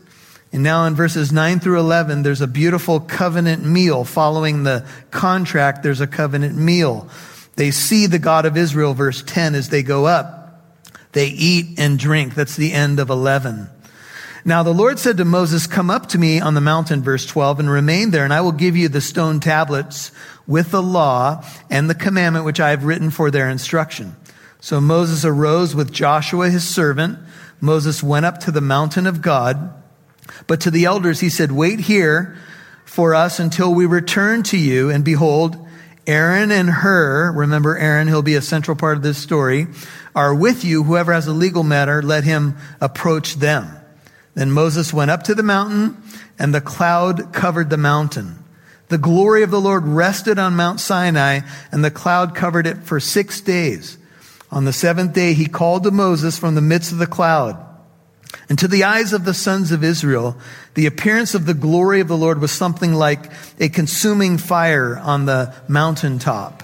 And 0.54 0.64
now 0.64 0.86
in 0.86 0.96
verses 0.96 1.32
9 1.32 1.60
through 1.60 1.80
11, 1.80 2.24
there's 2.24 2.42
a 2.42 2.48
beautiful 2.48 3.00
covenant 3.00 3.66
meal. 3.66 4.04
Following 4.04 4.64
the 4.64 4.86
contract, 5.12 5.84
there's 5.84 6.02
a 6.02 6.08
covenant 6.08 6.58
meal. 6.58 7.10
They 7.56 7.72
see 7.72 8.06
the 8.06 8.20
God 8.20 8.46
of 8.46 8.56
Israel, 8.56 8.94
verse 8.94 9.22
10, 9.24 9.56
as 9.56 9.70
they 9.70 9.84
go 9.84 10.06
up. 10.06 10.64
They 11.12 11.28
eat 11.28 11.80
and 11.80 11.98
drink. 11.98 12.36
That's 12.36 12.56
the 12.56 12.72
end 12.72 13.00
of 13.00 13.10
11. 13.10 13.70
Now 14.46 14.64
the 14.64 14.74
Lord 14.74 14.98
said 14.98 15.18
to 15.18 15.26
Moses, 15.26 15.68
Come 15.68 15.90
up 15.90 16.08
to 16.10 16.18
me 16.18 16.40
on 16.40 16.54
the 16.54 16.62
mountain, 16.62 17.04
verse 17.04 17.26
12, 17.26 17.60
and 17.60 17.70
remain 17.70 18.12
there, 18.12 18.24
and 18.24 18.34
I 18.34 18.40
will 18.40 18.54
give 18.54 18.78
you 18.78 18.88
the 18.88 19.02
stone 19.02 19.42
tablets 19.42 20.12
with 20.48 20.72
the 20.72 20.82
law 20.82 21.44
and 21.70 21.90
the 21.90 21.96
commandment 21.96 22.46
which 22.46 22.62
I 22.62 22.70
have 22.70 22.86
written 22.86 23.10
for 23.10 23.30
their 23.30 23.50
instruction. 23.50 24.16
So 24.62 24.80
Moses 24.80 25.26
arose 25.26 25.76
with 25.76 25.92
Joshua 25.92 26.50
his 26.50 26.66
servant. 26.66 27.20
Moses 27.60 28.02
went 28.02 28.26
up 28.26 28.40
to 28.42 28.52
the 28.52 28.62
mountain 28.62 29.06
of 29.06 29.22
God. 29.22 29.77
But 30.48 30.62
to 30.62 30.72
the 30.72 30.86
elders 30.86 31.20
he 31.20 31.30
said, 31.30 31.52
Wait 31.52 31.80
here 31.80 32.38
for 32.86 33.14
us 33.14 33.40
until 33.40 33.74
we 33.74 33.86
return 33.86 34.44
to 34.44 34.58
you. 34.58 34.90
And 34.90 35.04
behold, 35.04 35.68
Aaron 36.08 36.52
and 36.52 36.70
Hur, 36.70 37.34
remember 37.34 37.78
Aaron, 37.78 38.08
he'll 38.08 38.22
be 38.22 38.36
a 38.36 38.42
central 38.42 38.78
part 38.78 38.96
of 38.96 39.04
this 39.04 39.18
story, 39.18 39.68
are 40.16 40.34
with 40.34 40.64
you. 40.64 40.84
Whoever 40.84 41.12
has 41.12 41.28
a 41.28 41.34
legal 41.34 41.64
matter, 41.64 42.02
let 42.02 42.24
him 42.24 42.56
approach 42.80 43.36
them. 43.36 43.68
Then 44.34 44.52
Moses 44.52 44.94
went 44.94 45.12
up 45.12 45.24
to 45.24 45.36
the 45.36 45.44
mountain, 45.44 46.02
and 46.40 46.54
the 46.56 46.62
cloud 46.62 47.34
covered 47.34 47.70
the 47.70 47.78
mountain. 47.78 48.42
The 48.88 48.98
glory 48.98 49.44
of 49.44 49.52
the 49.52 49.60
Lord 49.60 49.86
rested 49.86 50.40
on 50.40 50.56
Mount 50.56 50.80
Sinai, 50.80 51.42
and 51.74 51.84
the 51.84 51.92
cloud 51.92 52.36
covered 52.36 52.68
it 52.68 52.78
for 52.84 53.02
six 53.02 53.42
days. 53.42 53.98
On 54.50 54.64
the 54.64 54.72
seventh 54.72 55.12
day, 55.14 55.34
he 55.34 55.48
called 55.48 55.84
to 55.84 55.92
Moses 55.92 56.40
from 56.40 56.56
the 56.56 56.62
midst 56.62 56.94
of 56.94 57.00
the 57.00 57.08
cloud. 57.08 57.62
And 58.50 58.58
to 58.60 58.68
the 58.68 58.86
eyes 58.86 59.12
of 59.12 59.26
the 59.26 59.34
sons 59.34 59.72
of 59.72 59.84
Israel, 59.84 60.38
the 60.74 60.86
appearance 60.86 61.36
of 61.36 61.46
the 61.46 61.54
glory 61.54 62.00
of 62.00 62.08
the 62.08 62.18
Lord 62.18 62.40
was 62.40 62.52
something 62.52 62.94
like 62.94 63.32
a 63.60 63.68
consuming 63.68 64.38
fire 64.38 64.98
on 64.98 65.26
the 65.26 65.54
mountaintop. 65.68 66.64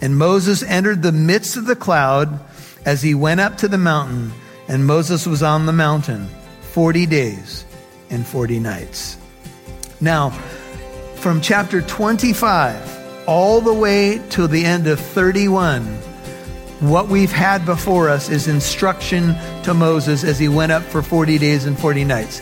And 0.00 0.16
Moses 0.16 0.64
entered 0.64 1.02
the 1.02 1.12
midst 1.12 1.56
of 1.56 1.66
the 1.66 1.76
cloud 1.76 2.40
as 2.84 3.02
he 3.02 3.14
went 3.14 3.40
up 3.40 3.58
to 3.58 3.68
the 3.68 3.78
mountain, 3.78 4.32
and 4.66 4.84
Moses 4.84 5.26
was 5.26 5.42
on 5.42 5.66
the 5.66 5.72
mountain 5.72 6.28
40 6.72 7.06
days 7.06 7.64
and 8.10 8.26
40 8.26 8.58
nights. 8.58 9.16
Now, 10.00 10.30
from 11.16 11.40
chapter 11.40 11.82
25 11.82 13.28
all 13.28 13.60
the 13.60 13.72
way 13.72 14.18
to 14.30 14.48
the 14.48 14.64
end 14.64 14.88
of 14.88 14.98
31, 14.98 15.86
what 16.82 17.06
we've 17.06 17.30
had 17.30 17.64
before 17.64 18.08
us 18.08 18.28
is 18.28 18.48
instruction 18.48 19.36
to 19.62 19.72
Moses 19.72 20.24
as 20.24 20.38
he 20.38 20.48
went 20.48 20.72
up 20.72 20.82
for 20.82 21.00
40 21.00 21.38
days 21.38 21.64
and 21.64 21.78
40 21.78 22.04
nights. 22.04 22.40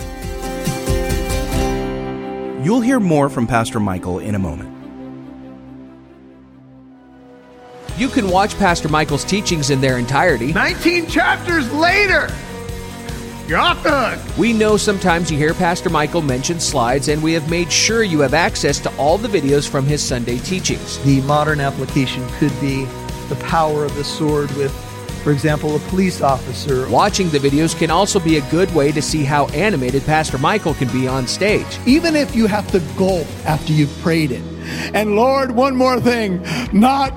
You'll 2.64 2.80
hear 2.80 3.00
more 3.00 3.28
from 3.28 3.46
Pastor 3.46 3.80
Michael 3.80 4.18
in 4.18 4.34
a 4.34 4.38
moment. 4.38 4.70
You 7.98 8.08
can 8.08 8.30
watch 8.30 8.56
Pastor 8.56 8.88
Michael's 8.88 9.24
teachings 9.24 9.68
in 9.68 9.82
their 9.82 9.98
entirety. 9.98 10.54
19 10.54 11.06
chapters 11.06 11.70
later, 11.74 12.30
you're 13.46 13.58
off 13.58 13.82
the 13.82 13.90
hook. 13.90 14.38
We 14.38 14.54
know 14.54 14.78
sometimes 14.78 15.30
you 15.30 15.36
hear 15.36 15.52
Pastor 15.52 15.90
Michael 15.90 16.22
mention 16.22 16.60
slides, 16.60 17.08
and 17.08 17.22
we 17.22 17.34
have 17.34 17.50
made 17.50 17.70
sure 17.70 18.02
you 18.02 18.20
have 18.20 18.32
access 18.32 18.78
to 18.80 18.96
all 18.96 19.18
the 19.18 19.28
videos 19.28 19.68
from 19.68 19.84
his 19.84 20.02
Sunday 20.02 20.38
teachings. 20.38 20.98
The 21.04 21.20
modern 21.22 21.60
application 21.60 22.26
could 22.38 22.58
be 22.58 22.86
the 23.30 23.36
power 23.36 23.86
of 23.86 23.94
the 23.94 24.04
sword 24.04 24.50
with, 24.52 24.70
for 25.24 25.32
example, 25.32 25.74
a 25.74 25.78
police 25.88 26.20
officer. 26.20 26.86
Watching 26.90 27.30
the 27.30 27.38
videos 27.38 27.74
can 27.78 27.90
also 27.90 28.20
be 28.20 28.36
a 28.36 28.50
good 28.50 28.70
way 28.74 28.92
to 28.92 29.00
see 29.00 29.24
how 29.24 29.46
animated 29.46 30.04
Pastor 30.04 30.36
Michael 30.36 30.74
can 30.74 30.88
be 30.88 31.08
on 31.08 31.26
stage. 31.26 31.78
Even 31.86 32.14
if 32.14 32.36
you 32.36 32.46
have 32.46 32.70
to 32.72 32.80
gulp 32.98 33.26
after 33.46 33.72
you've 33.72 33.96
prayed 34.02 34.32
it. 34.32 34.42
And 34.94 35.16
Lord, 35.16 35.52
one 35.52 35.74
more 35.74 35.98
thing, 35.98 36.42
not 36.72 37.16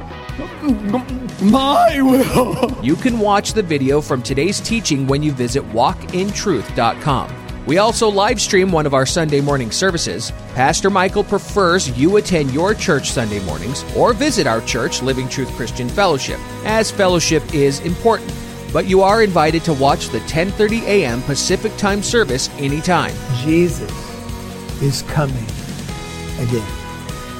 my 1.41 2.01
will. 2.01 2.71
You 2.83 2.95
can 2.95 3.19
watch 3.19 3.53
the 3.53 3.63
video 3.63 3.99
from 3.99 4.23
today's 4.23 4.61
teaching 4.61 5.05
when 5.07 5.21
you 5.21 5.33
visit 5.33 5.63
walkintruth.com. 5.71 7.42
We 7.65 7.77
also 7.77 8.09
live 8.09 8.41
stream 8.41 8.73
one 8.73 8.85
of 8.85 8.93
our 8.93 9.05
Sunday 9.05 9.39
morning 9.39 9.71
services. 9.71 10.33
Pastor 10.53 10.89
Michael 10.89 11.23
prefers 11.23 11.97
you 11.97 12.17
attend 12.17 12.51
your 12.51 12.73
church 12.73 13.11
Sunday 13.11 13.39
mornings 13.45 13.85
or 13.95 14.11
visit 14.11 14.47
our 14.47 14.59
church, 14.61 15.01
Living 15.01 15.29
Truth 15.29 15.49
Christian 15.51 15.87
Fellowship, 15.87 16.39
as 16.65 16.91
fellowship 16.91 17.53
is 17.53 17.79
important. 17.79 18.33
But 18.73 18.87
you 18.87 19.01
are 19.01 19.23
invited 19.23 19.63
to 19.63 19.73
watch 19.73 20.09
the 20.09 20.19
10:30 20.21 20.81
a.m. 20.83 21.21
Pacific 21.21 21.75
Time 21.77 22.03
service 22.03 22.49
anytime. 22.57 23.15
Jesus 23.43 23.91
is 24.81 25.03
coming 25.03 25.45
again. 26.39 26.67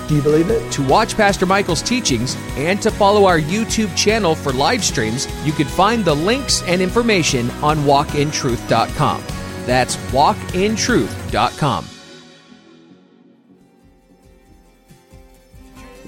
Do 0.07 0.15
you 0.15 0.21
believe 0.21 0.49
it? 0.49 0.71
To 0.73 0.87
watch 0.87 1.17
Pastor 1.17 1.45
Michael's 1.45 1.81
teachings 1.81 2.37
and 2.55 2.81
to 2.81 2.91
follow 2.91 3.25
our 3.25 3.39
YouTube 3.39 3.93
channel 3.97 4.35
for 4.35 4.53
live 4.53 4.85
streams, 4.85 5.27
you 5.45 5.51
can 5.51 5.67
find 5.67 6.05
the 6.05 6.15
links 6.15 6.61
and 6.63 6.81
information 6.81 7.49
on 7.61 7.79
walkintruth.com. 7.79 9.23
That's 9.65 9.95
walkintruth.com. 10.11 11.87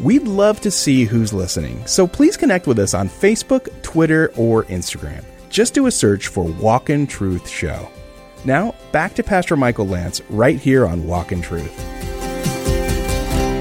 We'd 0.01 0.23
love 0.23 0.59
to 0.61 0.71
see 0.71 1.05
who's 1.05 1.33
listening, 1.33 1.85
so 1.87 2.05
please 2.05 2.35
connect 2.35 2.67
with 2.67 2.79
us 2.79 2.93
on 2.93 3.07
Facebook, 3.07 3.69
Twitter, 3.81 4.29
or 4.35 4.65
Instagram. 4.65 5.23
Just 5.49 5.73
do 5.73 5.85
a 5.85 5.91
search 5.91 6.27
for 6.27 6.43
Walk 6.43 6.89
in 6.89 7.07
Truth 7.07 7.47
Show. 7.47 7.89
Now, 8.43 8.75
back 8.91 9.15
to 9.15 9.23
Pastor 9.23 9.55
Michael 9.55 9.87
Lance 9.87 10.21
right 10.29 10.59
here 10.59 10.85
on 10.85 11.07
Walk 11.07 11.31
in 11.31 11.41
Truth. 11.41 11.79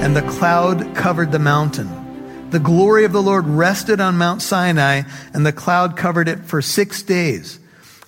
And 0.02 0.16
the 0.16 0.22
cloud 0.22 0.96
covered 0.96 1.30
the 1.30 1.38
mountain. 1.38 2.50
The 2.50 2.58
glory 2.58 3.04
of 3.04 3.12
the 3.12 3.22
Lord 3.22 3.46
rested 3.46 4.00
on 4.00 4.18
Mount 4.18 4.42
Sinai, 4.42 5.02
and 5.32 5.46
the 5.46 5.52
cloud 5.52 5.96
covered 5.96 6.28
it 6.28 6.44
for 6.44 6.60
six 6.60 7.02
days. 7.02 7.60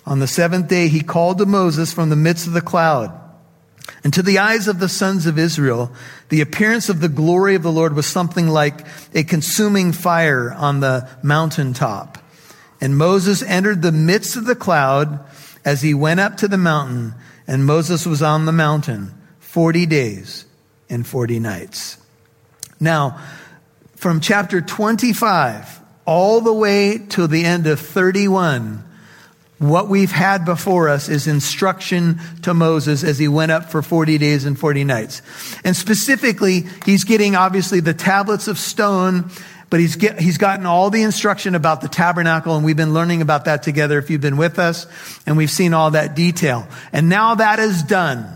On 0.07 0.19
the 0.19 0.27
seventh 0.27 0.69
day, 0.69 0.87
he 0.87 1.01
called 1.01 1.37
to 1.37 1.45
Moses 1.45 1.91
from 1.91 2.09
the 2.09 2.15
midst 2.15 2.47
of 2.47 2.53
the 2.53 2.61
cloud. 2.61 3.11
And 4.05 4.13
to 4.13 4.21
the 4.21 4.39
eyes 4.39 4.69
of 4.69 4.79
the 4.79 4.87
sons 4.87 5.25
of 5.25 5.37
Israel, 5.37 5.91
the 6.29 6.39
appearance 6.39 6.87
of 6.87 7.01
the 7.01 7.09
glory 7.09 7.55
of 7.55 7.63
the 7.63 7.73
Lord 7.73 7.93
was 7.93 8.05
something 8.05 8.47
like 8.47 8.87
a 9.13 9.25
consuming 9.25 9.91
fire 9.91 10.53
on 10.53 10.79
the 10.79 11.09
mountaintop. 11.21 12.17
And 12.79 12.97
Moses 12.97 13.43
entered 13.43 13.81
the 13.81 13.91
midst 13.91 14.37
of 14.37 14.45
the 14.45 14.55
cloud 14.55 15.19
as 15.65 15.81
he 15.81 15.93
went 15.93 16.21
up 16.21 16.37
to 16.37 16.47
the 16.47 16.57
mountain, 16.57 17.13
and 17.45 17.65
Moses 17.65 18.05
was 18.05 18.21
on 18.21 18.45
the 18.45 18.53
mountain 18.53 19.13
40 19.39 19.87
days 19.87 20.45
and 20.89 21.05
40 21.05 21.41
nights. 21.41 21.97
Now, 22.79 23.19
from 23.97 24.21
chapter 24.21 24.61
25 24.61 25.81
all 26.05 26.39
the 26.39 26.53
way 26.53 26.97
to 27.09 27.27
the 27.27 27.43
end 27.43 27.67
of 27.67 27.81
31, 27.81 28.86
what 29.59 29.87
we've 29.87 30.11
had 30.11 30.45
before 30.45 30.87
us 30.87 31.09
is 31.09 31.25
instruction 31.25 32.19
to 32.43 32.53
Moses 32.53 33.03
as 33.03 33.17
he 33.17 33.27
went 33.27 33.51
up 33.51 33.71
for 33.71 33.81
40 33.81 34.17
days 34.19 34.45
and 34.45 34.57
40 34.57 34.83
nights. 34.83 35.21
And 35.63 35.75
specifically, 35.75 36.65
he's 36.85 37.03
getting 37.03 37.35
obviously 37.35 37.79
the 37.79 37.95
tablets 37.95 38.47
of 38.47 38.59
stone, 38.59 39.31
but 39.71 39.79
he's, 39.79 39.95
get, 39.95 40.19
he's 40.19 40.37
gotten 40.37 40.67
all 40.67 40.91
the 40.91 41.01
instruction 41.01 41.55
about 41.55 41.81
the 41.81 41.87
tabernacle, 41.87 42.55
and 42.55 42.63
we've 42.63 42.77
been 42.77 42.93
learning 42.93 43.23
about 43.23 43.45
that 43.45 43.63
together 43.63 43.97
if 43.97 44.11
you've 44.11 44.21
been 44.21 44.37
with 44.37 44.59
us, 44.59 44.85
and 45.25 45.37
we've 45.37 45.51
seen 45.51 45.73
all 45.73 45.91
that 45.91 46.15
detail. 46.15 46.67
And 46.93 47.09
now 47.09 47.35
that 47.35 47.57
is 47.57 47.81
done. 47.81 48.27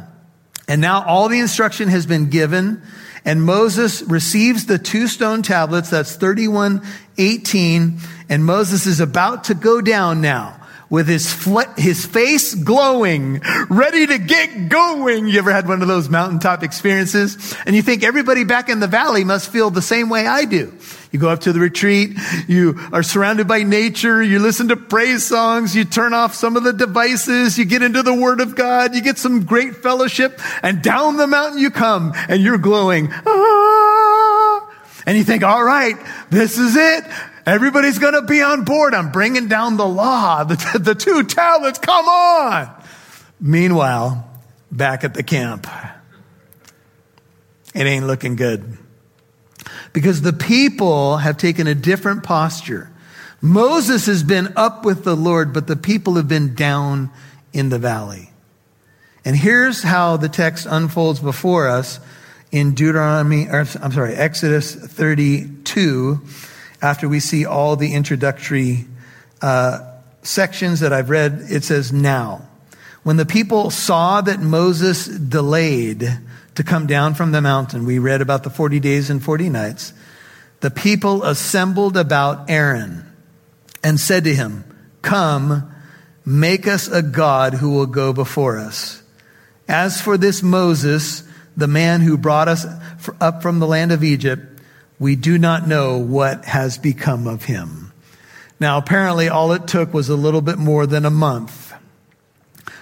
And 0.67 0.81
now 0.81 1.03
all 1.05 1.29
the 1.29 1.39
instruction 1.39 1.87
has 1.89 2.07
been 2.07 2.31
given, 2.31 2.81
and 3.23 3.43
Moses 3.43 4.01
receives 4.01 4.65
the 4.65 4.79
two 4.79 5.07
stone 5.07 5.43
tablets, 5.43 5.91
that's 5.91 6.15
31, 6.15 6.81
18, 7.19 7.99
and 8.27 8.43
Moses 8.43 8.87
is 8.87 8.99
about 8.99 9.43
to 9.45 9.53
go 9.53 9.81
down 9.81 10.21
now 10.21 10.60
with 10.91 11.07
his, 11.07 11.47
his 11.77 12.05
face 12.05 12.53
glowing, 12.53 13.41
ready 13.69 14.05
to 14.05 14.17
get 14.17 14.67
going. 14.67 15.25
You 15.25 15.39
ever 15.39 15.51
had 15.51 15.65
one 15.65 15.81
of 15.81 15.87
those 15.87 16.09
mountaintop 16.09 16.63
experiences? 16.63 17.55
And 17.65 17.75
you 17.75 17.81
think 17.81 18.03
everybody 18.03 18.43
back 18.43 18.67
in 18.67 18.81
the 18.81 18.87
valley 18.87 19.23
must 19.23 19.51
feel 19.51 19.69
the 19.69 19.81
same 19.81 20.09
way 20.09 20.27
I 20.27 20.43
do. 20.43 20.77
You 21.11 21.19
go 21.19 21.29
up 21.29 21.39
to 21.41 21.53
the 21.53 21.61
retreat, 21.61 22.17
you 22.47 22.77
are 22.91 23.03
surrounded 23.03 23.47
by 23.47 23.63
nature, 23.63 24.21
you 24.21 24.39
listen 24.39 24.67
to 24.67 24.77
praise 24.77 25.25
songs, 25.25 25.75
you 25.75 25.85
turn 25.85 26.13
off 26.13 26.35
some 26.35 26.57
of 26.57 26.63
the 26.63 26.73
devices, 26.73 27.57
you 27.57 27.65
get 27.65 27.81
into 27.81 28.03
the 28.03 28.13
Word 28.13 28.39
of 28.39 28.55
God, 28.55 28.93
you 28.93 29.01
get 29.01 29.17
some 29.17 29.43
great 29.45 29.77
fellowship, 29.77 30.39
and 30.61 30.81
down 30.81 31.17
the 31.17 31.27
mountain 31.27 31.59
you 31.59 31.69
come, 31.69 32.13
and 32.29 32.41
you're 32.41 32.57
glowing. 32.57 33.09
Ah! 33.11 34.69
And 35.05 35.17
you 35.17 35.23
think, 35.23 35.43
all 35.43 35.63
right, 35.63 35.95
this 36.29 36.57
is 36.57 36.75
it. 36.75 37.03
Everybody's 37.45 37.97
going 37.97 38.13
to 38.13 38.21
be 38.21 38.41
on 38.41 38.63
board. 38.63 38.93
I'm 38.93 39.11
bringing 39.11 39.47
down 39.47 39.77
the 39.77 39.87
law, 39.87 40.43
the, 40.45 40.79
the 40.79 40.95
two 40.95 41.23
tablets. 41.23 41.79
Come 41.79 42.07
on. 42.07 42.69
Meanwhile, 43.39 44.29
back 44.71 45.03
at 45.03 45.13
the 45.13 45.23
camp, 45.23 45.67
it 47.73 47.85
ain't 47.85 48.05
looking 48.05 48.35
good. 48.35 48.77
Because 49.93 50.21
the 50.21 50.33
people 50.33 51.17
have 51.17 51.37
taken 51.37 51.67
a 51.67 51.75
different 51.75 52.23
posture. 52.23 52.89
Moses 53.41 54.05
has 54.05 54.23
been 54.23 54.53
up 54.55 54.85
with 54.85 55.03
the 55.03 55.15
Lord, 55.15 55.53
but 55.53 55.67
the 55.67 55.75
people 55.75 56.15
have 56.15 56.27
been 56.27 56.53
down 56.53 57.09
in 57.51 57.69
the 57.69 57.79
valley. 57.79 58.29
And 59.25 59.35
here's 59.35 59.83
how 59.83 60.17
the 60.17 60.29
text 60.29 60.67
unfolds 60.69 61.19
before 61.19 61.67
us 61.67 61.99
in 62.51 62.73
Deuteronomy, 62.73 63.47
or, 63.47 63.65
I'm 63.81 63.91
sorry, 63.91 64.13
Exodus 64.13 64.73
32 64.73 66.21
after 66.81 67.07
we 67.07 67.19
see 67.19 67.45
all 67.45 67.75
the 67.75 67.93
introductory 67.93 68.87
uh, 69.41 69.79
sections 70.23 70.79
that 70.79 70.93
I've 70.93 71.09
read, 71.09 71.45
it 71.49 71.63
says, 71.63 71.91
Now, 71.91 72.47
when 73.03 73.17
the 73.17 73.25
people 73.25 73.69
saw 73.69 74.21
that 74.21 74.39
Moses 74.39 75.05
delayed 75.05 76.19
to 76.55 76.63
come 76.63 76.87
down 76.87 77.13
from 77.13 77.31
the 77.31 77.41
mountain, 77.41 77.85
we 77.85 77.99
read 77.99 78.21
about 78.21 78.43
the 78.43 78.49
40 78.49 78.79
days 78.79 79.09
and 79.09 79.23
40 79.23 79.49
nights, 79.49 79.93
the 80.59 80.71
people 80.71 81.23
assembled 81.23 81.97
about 81.97 82.49
Aaron 82.49 83.05
and 83.83 83.99
said 83.99 84.23
to 84.25 84.35
him, 84.35 84.63
Come, 85.01 85.71
make 86.25 86.67
us 86.67 86.87
a 86.87 87.01
God 87.01 87.55
who 87.55 87.71
will 87.71 87.87
go 87.87 88.13
before 88.13 88.59
us. 88.59 89.01
As 89.67 90.01
for 90.01 90.17
this 90.17 90.43
Moses, 90.43 91.23
the 91.57 91.67
man 91.67 92.01
who 92.01 92.17
brought 92.17 92.47
us 92.47 92.65
up 93.19 93.41
from 93.41 93.59
the 93.59 93.67
land 93.67 93.91
of 93.91 94.03
Egypt, 94.03 94.50
we 95.01 95.15
do 95.15 95.39
not 95.39 95.67
know 95.67 95.97
what 95.97 96.45
has 96.45 96.77
become 96.77 97.25
of 97.25 97.45
him. 97.45 97.91
Now, 98.59 98.77
apparently, 98.77 99.29
all 99.29 99.51
it 99.51 99.65
took 99.65 99.95
was 99.95 100.09
a 100.09 100.15
little 100.15 100.41
bit 100.41 100.59
more 100.59 100.85
than 100.85 101.05
a 101.05 101.09
month 101.09 101.73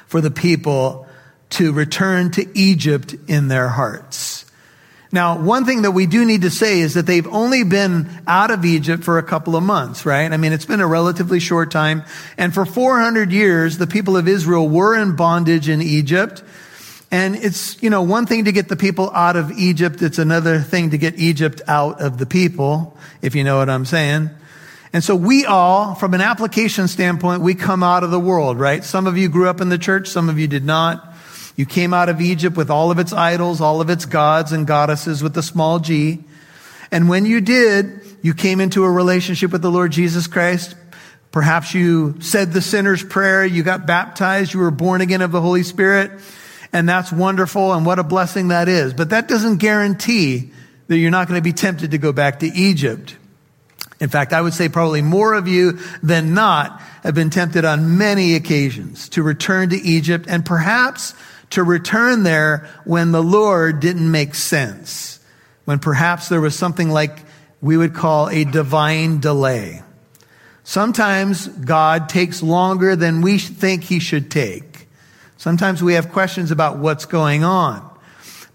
for 0.05 0.19
the 0.19 0.29
people 0.29 1.07
to 1.51 1.71
return 1.71 2.31
to 2.31 2.45
Egypt 2.53 3.15
in 3.29 3.47
their 3.47 3.69
hearts. 3.69 4.43
Now, 5.13 5.39
one 5.39 5.63
thing 5.63 5.83
that 5.83 5.91
we 5.91 6.07
do 6.07 6.25
need 6.25 6.41
to 6.41 6.49
say 6.49 6.81
is 6.81 6.95
that 6.95 7.05
they've 7.05 7.25
only 7.25 7.63
been 7.63 8.09
out 8.27 8.51
of 8.51 8.65
Egypt 8.65 9.05
for 9.05 9.17
a 9.17 9.23
couple 9.23 9.55
of 9.55 9.63
months, 9.63 10.05
right? 10.05 10.29
I 10.29 10.35
mean, 10.35 10.51
it's 10.51 10.65
been 10.65 10.81
a 10.81 10.87
relatively 10.87 11.39
short 11.39 11.71
time. 11.71 12.03
And 12.37 12.53
for 12.53 12.65
400 12.65 13.31
years, 13.31 13.77
the 13.77 13.87
people 13.87 14.17
of 14.17 14.27
Israel 14.27 14.67
were 14.67 14.93
in 14.93 15.15
bondage 15.15 15.69
in 15.69 15.81
Egypt. 15.81 16.43
And 17.11 17.35
it's, 17.35 17.81
you 17.81 17.89
know, 17.89 18.03
one 18.03 18.25
thing 18.27 18.45
to 18.45 18.51
get 18.51 18.67
the 18.67 18.75
people 18.75 19.09
out 19.11 19.35
of 19.35 19.51
Egypt. 19.51 20.01
It's 20.01 20.19
another 20.19 20.59
thing 20.59 20.91
to 20.91 20.97
get 20.97 21.17
Egypt 21.17 21.61
out 21.67 22.01
of 22.01 22.17
the 22.17 22.25
people, 22.25 22.95
if 23.21 23.33
you 23.33 23.43
know 23.43 23.57
what 23.57 23.69
I'm 23.69 23.85
saying. 23.85 24.29
And 24.93 25.03
so 25.03 25.15
we 25.15 25.45
all, 25.45 25.95
from 25.95 26.13
an 26.13 26.21
application 26.21 26.87
standpoint, 26.87 27.41
we 27.41 27.55
come 27.55 27.83
out 27.83 28.03
of 28.03 28.11
the 28.11 28.19
world, 28.19 28.59
right? 28.59 28.83
Some 28.83 29.07
of 29.07 29.17
you 29.17 29.29
grew 29.29 29.47
up 29.47 29.61
in 29.61 29.69
the 29.69 29.77
church. 29.77 30.07
Some 30.07 30.29
of 30.29 30.39
you 30.39 30.47
did 30.47 30.65
not. 30.65 31.15
You 31.55 31.65
came 31.65 31.93
out 31.93 32.09
of 32.09 32.21
Egypt 32.21 32.55
with 32.55 32.69
all 32.69 32.89
of 32.89 32.99
its 32.99 33.11
idols, 33.11 33.59
all 33.59 33.81
of 33.81 33.89
its 33.89 34.05
gods 34.05 34.51
and 34.51 34.65
goddesses 34.65 35.21
with 35.21 35.37
a 35.37 35.43
small 35.43 35.79
g. 35.79 36.23
And 36.91 37.09
when 37.09 37.25
you 37.25 37.41
did, 37.41 38.01
you 38.21 38.33
came 38.33 38.59
into 38.59 38.83
a 38.83 38.91
relationship 38.91 39.51
with 39.51 39.61
the 39.61 39.69
Lord 39.69 39.91
Jesus 39.91 40.25
Christ. 40.25 40.75
Perhaps 41.31 41.73
you 41.73 42.15
said 42.21 42.53
the 42.53 42.61
sinner's 42.61 43.03
prayer. 43.03 43.45
You 43.45 43.61
got 43.61 43.85
baptized. 43.85 44.53
You 44.53 44.61
were 44.61 44.71
born 44.71 45.01
again 45.01 45.21
of 45.21 45.31
the 45.31 45.41
Holy 45.41 45.63
Spirit. 45.63 46.11
And 46.71 46.87
that's 46.87 47.11
wonderful 47.11 47.73
and 47.73 47.85
what 47.85 47.99
a 47.99 48.03
blessing 48.03 48.49
that 48.49 48.67
is. 48.67 48.93
But 48.93 49.09
that 49.09 49.27
doesn't 49.27 49.57
guarantee 49.57 50.51
that 50.87 50.97
you're 50.97 51.11
not 51.11 51.27
going 51.27 51.37
to 51.37 51.43
be 51.43 51.53
tempted 51.53 51.91
to 51.91 51.97
go 51.97 52.11
back 52.11 52.39
to 52.39 52.47
Egypt. 52.47 53.15
In 53.99 54.09
fact, 54.09 54.33
I 54.33 54.41
would 54.41 54.53
say 54.53 54.69
probably 54.69 55.01
more 55.01 55.33
of 55.33 55.47
you 55.47 55.79
than 56.01 56.33
not 56.33 56.81
have 57.03 57.15
been 57.15 57.29
tempted 57.29 57.65
on 57.65 57.97
many 57.97 58.35
occasions 58.35 59.09
to 59.09 59.23
return 59.23 59.69
to 59.69 59.77
Egypt 59.77 60.25
and 60.29 60.45
perhaps 60.45 61.13
to 61.51 61.63
return 61.63 62.23
there 62.23 62.69
when 62.85 63.11
the 63.11 63.23
Lord 63.23 63.79
didn't 63.79 64.09
make 64.09 64.35
sense. 64.35 65.19
When 65.65 65.79
perhaps 65.79 66.29
there 66.29 66.41
was 66.41 66.55
something 66.55 66.89
like 66.89 67.25
we 67.61 67.77
would 67.77 67.93
call 67.93 68.29
a 68.29 68.43
divine 68.43 69.19
delay. 69.19 69.81
Sometimes 70.63 71.47
God 71.47 72.09
takes 72.09 72.43
longer 72.43 72.95
than 72.95 73.21
we 73.21 73.37
think 73.39 73.83
he 73.83 73.99
should 73.99 74.31
take. 74.31 74.68
Sometimes 75.39 75.81
we 75.81 75.93
have 75.93 76.11
questions 76.11 76.51
about 76.51 76.79
what's 76.79 77.05
going 77.05 77.45
on. 77.45 77.89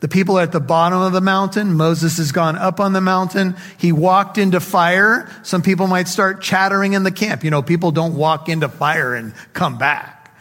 The 0.00 0.08
people 0.08 0.38
are 0.38 0.42
at 0.42 0.52
the 0.52 0.60
bottom 0.60 1.00
of 1.00 1.14
the 1.14 1.22
mountain. 1.22 1.72
Moses 1.72 2.18
has 2.18 2.30
gone 2.30 2.56
up 2.56 2.78
on 2.78 2.92
the 2.92 3.00
mountain. 3.00 3.56
He 3.78 3.90
walked 3.90 4.36
into 4.36 4.60
fire. 4.60 5.30
Some 5.44 5.62
people 5.62 5.86
might 5.86 6.08
start 6.08 6.42
chattering 6.42 6.92
in 6.92 7.02
the 7.02 7.10
camp. 7.10 7.42
You 7.42 7.50
know, 7.50 7.62
people 7.62 7.90
don't 7.90 8.16
walk 8.16 8.50
into 8.50 8.68
fire 8.68 9.14
and 9.14 9.32
come 9.54 9.78
back. 9.78 10.36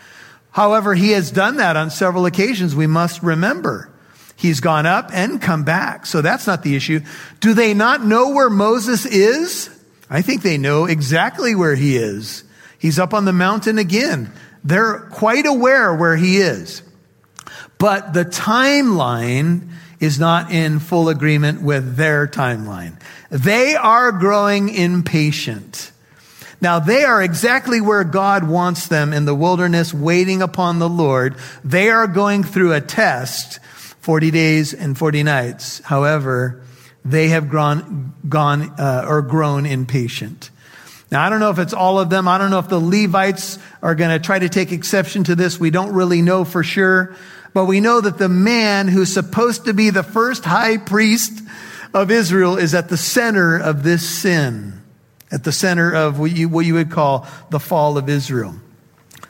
However, 0.51 0.93
he 0.93 1.11
has 1.11 1.31
done 1.31 1.57
that 1.57 1.77
on 1.77 1.89
several 1.89 2.25
occasions. 2.25 2.75
We 2.75 2.87
must 2.87 3.23
remember. 3.23 3.89
He's 4.35 4.59
gone 4.59 4.85
up 4.85 5.11
and 5.13 5.41
come 5.41 5.63
back. 5.63 6.05
So 6.05 6.21
that's 6.21 6.45
not 6.45 6.61
the 6.61 6.75
issue. 6.75 6.99
Do 7.39 7.53
they 7.53 7.73
not 7.73 8.03
know 8.03 8.31
where 8.31 8.49
Moses 8.49 9.05
is? 9.05 9.69
I 10.09 10.21
think 10.21 10.41
they 10.41 10.57
know 10.57 10.87
exactly 10.87 11.55
where 11.55 11.75
he 11.75 11.95
is. 11.95 12.43
He's 12.79 12.99
up 12.99 13.13
on 13.13 13.23
the 13.23 13.31
mountain 13.31 13.77
again. 13.77 14.29
They're 14.63 14.99
quite 15.11 15.45
aware 15.45 15.93
where 15.93 16.15
he 16.15 16.37
is. 16.37 16.81
But 17.77 18.13
the 18.13 18.25
timeline 18.25 19.69
is 19.99 20.19
not 20.19 20.51
in 20.51 20.79
full 20.79 21.09
agreement 21.09 21.61
with 21.61 21.95
their 21.95 22.27
timeline. 22.27 22.99
They 23.29 23.75
are 23.75 24.11
growing 24.11 24.69
impatient. 24.69 25.91
Now 26.61 26.79
they 26.79 27.03
are 27.03 27.21
exactly 27.21 27.81
where 27.81 28.05
God 28.05 28.47
wants 28.47 28.87
them 28.87 29.11
in 29.11 29.25
the 29.25 29.35
wilderness, 29.35 29.93
waiting 29.93 30.41
upon 30.41 30.79
the 30.79 30.87
Lord. 30.87 31.35
They 31.63 31.89
are 31.89 32.07
going 32.07 32.43
through 32.43 32.73
a 32.73 32.79
test, 32.79 33.59
40 33.99 34.31
days 34.31 34.73
and 34.73 34.97
40 34.97 35.23
nights. 35.23 35.79
However, 35.79 36.61
they 37.03 37.29
have 37.29 37.49
gone, 37.49 38.13
gone 38.29 38.73
uh, 38.79 39.05
or 39.07 39.21
grown 39.21 39.65
impatient. 39.65 40.51
Now, 41.11 41.23
I 41.23 41.29
don't 41.29 41.39
know 41.39 41.51
if 41.51 41.59
it's 41.59 41.73
all 41.73 41.99
of 41.99 42.09
them. 42.09 42.27
I 42.27 42.37
don't 42.37 42.49
know 42.49 42.59
if 42.59 42.69
the 42.69 42.79
Levites 42.79 43.59
are 43.83 43.95
going 43.95 44.09
to 44.09 44.25
try 44.25 44.39
to 44.39 44.47
take 44.47 44.71
exception 44.71 45.25
to 45.25 45.35
this. 45.35 45.59
We 45.59 45.69
don't 45.69 45.93
really 45.93 46.21
know 46.21 46.45
for 46.45 46.63
sure. 46.63 47.15
But 47.53 47.65
we 47.65 47.81
know 47.81 47.99
that 48.01 48.17
the 48.17 48.29
man 48.29 48.87
who's 48.87 49.13
supposed 49.13 49.65
to 49.65 49.73
be 49.73 49.89
the 49.91 50.01
first 50.01 50.45
high 50.45 50.77
priest 50.77 51.43
of 51.93 52.09
Israel 52.09 52.57
is 52.57 52.73
at 52.73 52.89
the 52.89 52.97
center 52.97 53.57
of 53.57 53.83
this 53.83 54.09
sin, 54.09 54.81
at 55.31 55.43
the 55.43 55.51
center 55.51 55.93
of 55.93 56.17
what 56.17 56.31
you, 56.31 56.47
what 56.49 56.65
you 56.65 56.75
would 56.75 56.89
call 56.89 57.27
the 57.51 57.59
fall 57.59 57.97
of 57.97 58.09
Israel. 58.09 58.55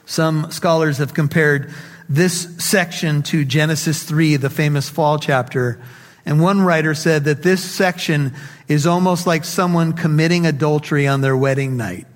Some 0.06 0.50
scholars 0.52 0.98
have 0.98 1.12
compared 1.12 1.70
this 2.08 2.56
section 2.58 3.22
to 3.24 3.44
Genesis 3.44 4.04
3, 4.04 4.36
the 4.36 4.50
famous 4.50 4.88
fall 4.88 5.18
chapter. 5.18 5.80
And 6.24 6.40
one 6.40 6.60
writer 6.60 6.94
said 6.94 7.24
that 7.24 7.42
this 7.42 7.62
section 7.62 8.32
is 8.68 8.86
almost 8.86 9.26
like 9.26 9.44
someone 9.44 9.94
committing 9.94 10.46
adultery 10.46 11.08
on 11.08 11.22
their 11.22 11.36
wedding 11.36 11.76
night. 11.76 12.06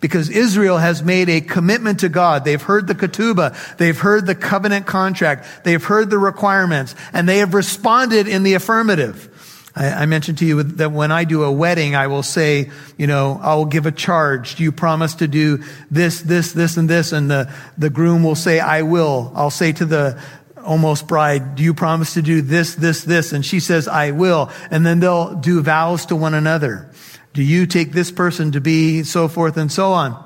Because 0.00 0.28
Israel 0.28 0.78
has 0.78 1.02
made 1.02 1.28
a 1.28 1.40
commitment 1.40 2.00
to 2.00 2.08
God. 2.08 2.44
They've 2.44 2.60
heard 2.60 2.86
the 2.86 2.94
ketubah. 2.94 3.76
They've 3.76 3.98
heard 3.98 4.26
the 4.26 4.34
covenant 4.34 4.86
contract. 4.86 5.64
They've 5.64 5.82
heard 5.82 6.10
the 6.10 6.18
requirements 6.18 6.94
and 7.12 7.28
they 7.28 7.38
have 7.38 7.54
responded 7.54 8.28
in 8.28 8.42
the 8.42 8.54
affirmative. 8.54 9.30
I, 9.74 9.88
I 9.90 10.06
mentioned 10.06 10.38
to 10.38 10.46
you 10.46 10.62
that 10.62 10.90
when 10.90 11.12
I 11.12 11.24
do 11.24 11.44
a 11.44 11.52
wedding, 11.52 11.94
I 11.94 12.06
will 12.06 12.22
say, 12.22 12.70
you 12.96 13.06
know, 13.06 13.38
I 13.42 13.54
will 13.54 13.66
give 13.66 13.86
a 13.86 13.92
charge. 13.92 14.56
Do 14.56 14.64
you 14.64 14.72
promise 14.72 15.14
to 15.16 15.28
do 15.28 15.62
this, 15.90 16.22
this, 16.22 16.52
this, 16.52 16.76
and 16.76 16.88
this? 16.88 17.12
And 17.12 17.30
the, 17.30 17.52
the 17.76 17.90
groom 17.90 18.22
will 18.22 18.34
say, 18.34 18.58
I 18.58 18.82
will. 18.82 19.32
I'll 19.34 19.50
say 19.50 19.72
to 19.72 19.84
the, 19.84 20.20
almost 20.66 21.06
bride, 21.06 21.54
do 21.54 21.62
you 21.62 21.74
promise 21.74 22.14
to 22.14 22.22
do 22.22 22.42
this, 22.42 22.74
this, 22.74 23.04
this? 23.04 23.32
And 23.32 23.44
she 23.44 23.60
says, 23.60 23.86
I 23.86 24.10
will. 24.10 24.50
And 24.70 24.84
then 24.84 25.00
they'll 25.00 25.34
do 25.34 25.62
vows 25.62 26.06
to 26.06 26.16
one 26.16 26.34
another. 26.34 26.90
Do 27.36 27.42
you 27.42 27.66
take 27.66 27.92
this 27.92 28.10
person 28.10 28.52
to 28.52 28.62
be 28.62 29.02
so 29.02 29.28
forth 29.28 29.58
and 29.58 29.70
so 29.70 29.92
on? 29.92 30.16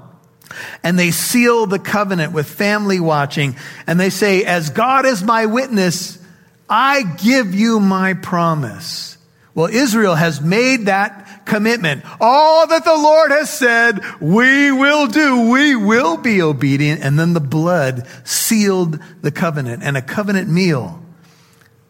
And 0.84 0.96
they 0.96 1.10
seal 1.10 1.66
the 1.66 1.80
covenant 1.80 2.32
with 2.32 2.46
family 2.48 3.00
watching. 3.00 3.56
And 3.88 3.98
they 3.98 4.10
say, 4.10 4.44
as 4.44 4.70
God 4.70 5.04
is 5.06 5.20
my 5.20 5.46
witness, 5.46 6.24
I 6.68 7.02
give 7.02 7.52
you 7.52 7.80
my 7.80 8.14
promise. 8.14 9.18
Well, 9.56 9.66
Israel 9.66 10.14
has 10.14 10.40
made 10.40 10.86
that 10.86 11.46
commitment. 11.46 12.04
All 12.20 12.68
that 12.68 12.84
the 12.84 12.96
Lord 12.96 13.32
has 13.32 13.50
said, 13.50 14.04
we 14.20 14.70
will 14.70 15.08
do. 15.08 15.50
We 15.50 15.74
will 15.74 16.16
be 16.16 16.40
obedient. 16.40 17.02
And 17.02 17.18
then 17.18 17.32
the 17.32 17.40
blood 17.40 18.06
sealed 18.22 19.00
the 19.20 19.32
covenant 19.32 19.82
and 19.82 19.96
a 19.96 20.02
covenant 20.02 20.48
meal. 20.48 21.02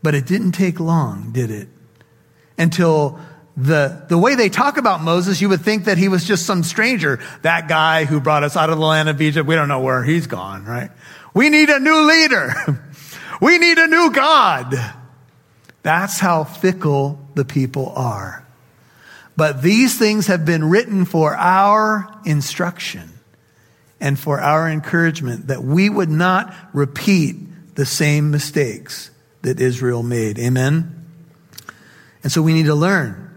But 0.02 0.14
it 0.14 0.24
didn't 0.24 0.52
take 0.52 0.80
long, 0.80 1.32
did 1.32 1.50
it? 1.50 1.68
Until 2.56 3.20
the, 3.56 4.04
the 4.08 4.16
way 4.16 4.36
they 4.36 4.48
talk 4.48 4.76
about 4.76 5.02
Moses, 5.02 5.40
you 5.40 5.48
would 5.48 5.60
think 5.60 5.84
that 5.84 5.98
he 5.98 6.08
was 6.08 6.24
just 6.24 6.46
some 6.46 6.62
stranger. 6.62 7.20
That 7.42 7.68
guy 7.68 8.04
who 8.04 8.20
brought 8.20 8.44
us 8.44 8.56
out 8.56 8.70
of 8.70 8.78
the 8.78 8.84
land 8.84 9.08
of 9.08 9.20
Egypt, 9.20 9.46
we 9.46 9.54
don't 9.54 9.68
know 9.68 9.80
where 9.80 10.02
he's 10.02 10.26
gone, 10.26 10.64
right? 10.64 10.90
We 11.34 11.48
need 11.48 11.68
a 11.68 11.78
new 11.78 12.08
leader. 12.08 12.82
we 13.40 13.58
need 13.58 13.78
a 13.78 13.86
new 13.86 14.10
God. 14.12 14.74
That's 15.82 16.18
how 16.18 16.44
fickle 16.44 17.20
the 17.34 17.44
people 17.44 17.90
are. 17.90 18.46
But 19.36 19.62
these 19.62 19.98
things 19.98 20.26
have 20.26 20.44
been 20.44 20.68
written 20.68 21.04
for 21.04 21.34
our 21.34 22.08
instruction 22.24 23.10
and 24.00 24.18
for 24.18 24.40
our 24.40 24.68
encouragement 24.68 25.48
that 25.48 25.62
we 25.62 25.88
would 25.88 26.10
not 26.10 26.54
repeat 26.72 27.74
the 27.74 27.86
same 27.86 28.30
mistakes 28.30 29.10
that 29.42 29.60
Israel 29.60 30.02
made. 30.02 30.38
Amen? 30.38 31.06
And 32.22 32.30
so 32.30 32.42
we 32.42 32.52
need 32.52 32.66
to 32.66 32.74
learn 32.74 33.29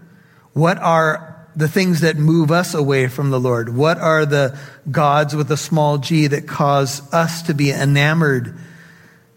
what 0.54 0.78
are 0.78 1.46
the 1.56 1.68
things 1.68 2.00
that 2.00 2.16
move 2.16 2.50
us 2.50 2.74
away 2.74 3.08
from 3.08 3.30
the 3.30 3.38
Lord? 3.38 3.74
What 3.74 3.98
are 3.98 4.24
the 4.24 4.58
gods 4.90 5.36
with 5.36 5.50
a 5.50 5.56
small 5.56 5.98
g 5.98 6.28
that 6.28 6.48
cause 6.48 7.12
us 7.12 7.42
to 7.42 7.54
be 7.54 7.70
enamored? 7.70 8.56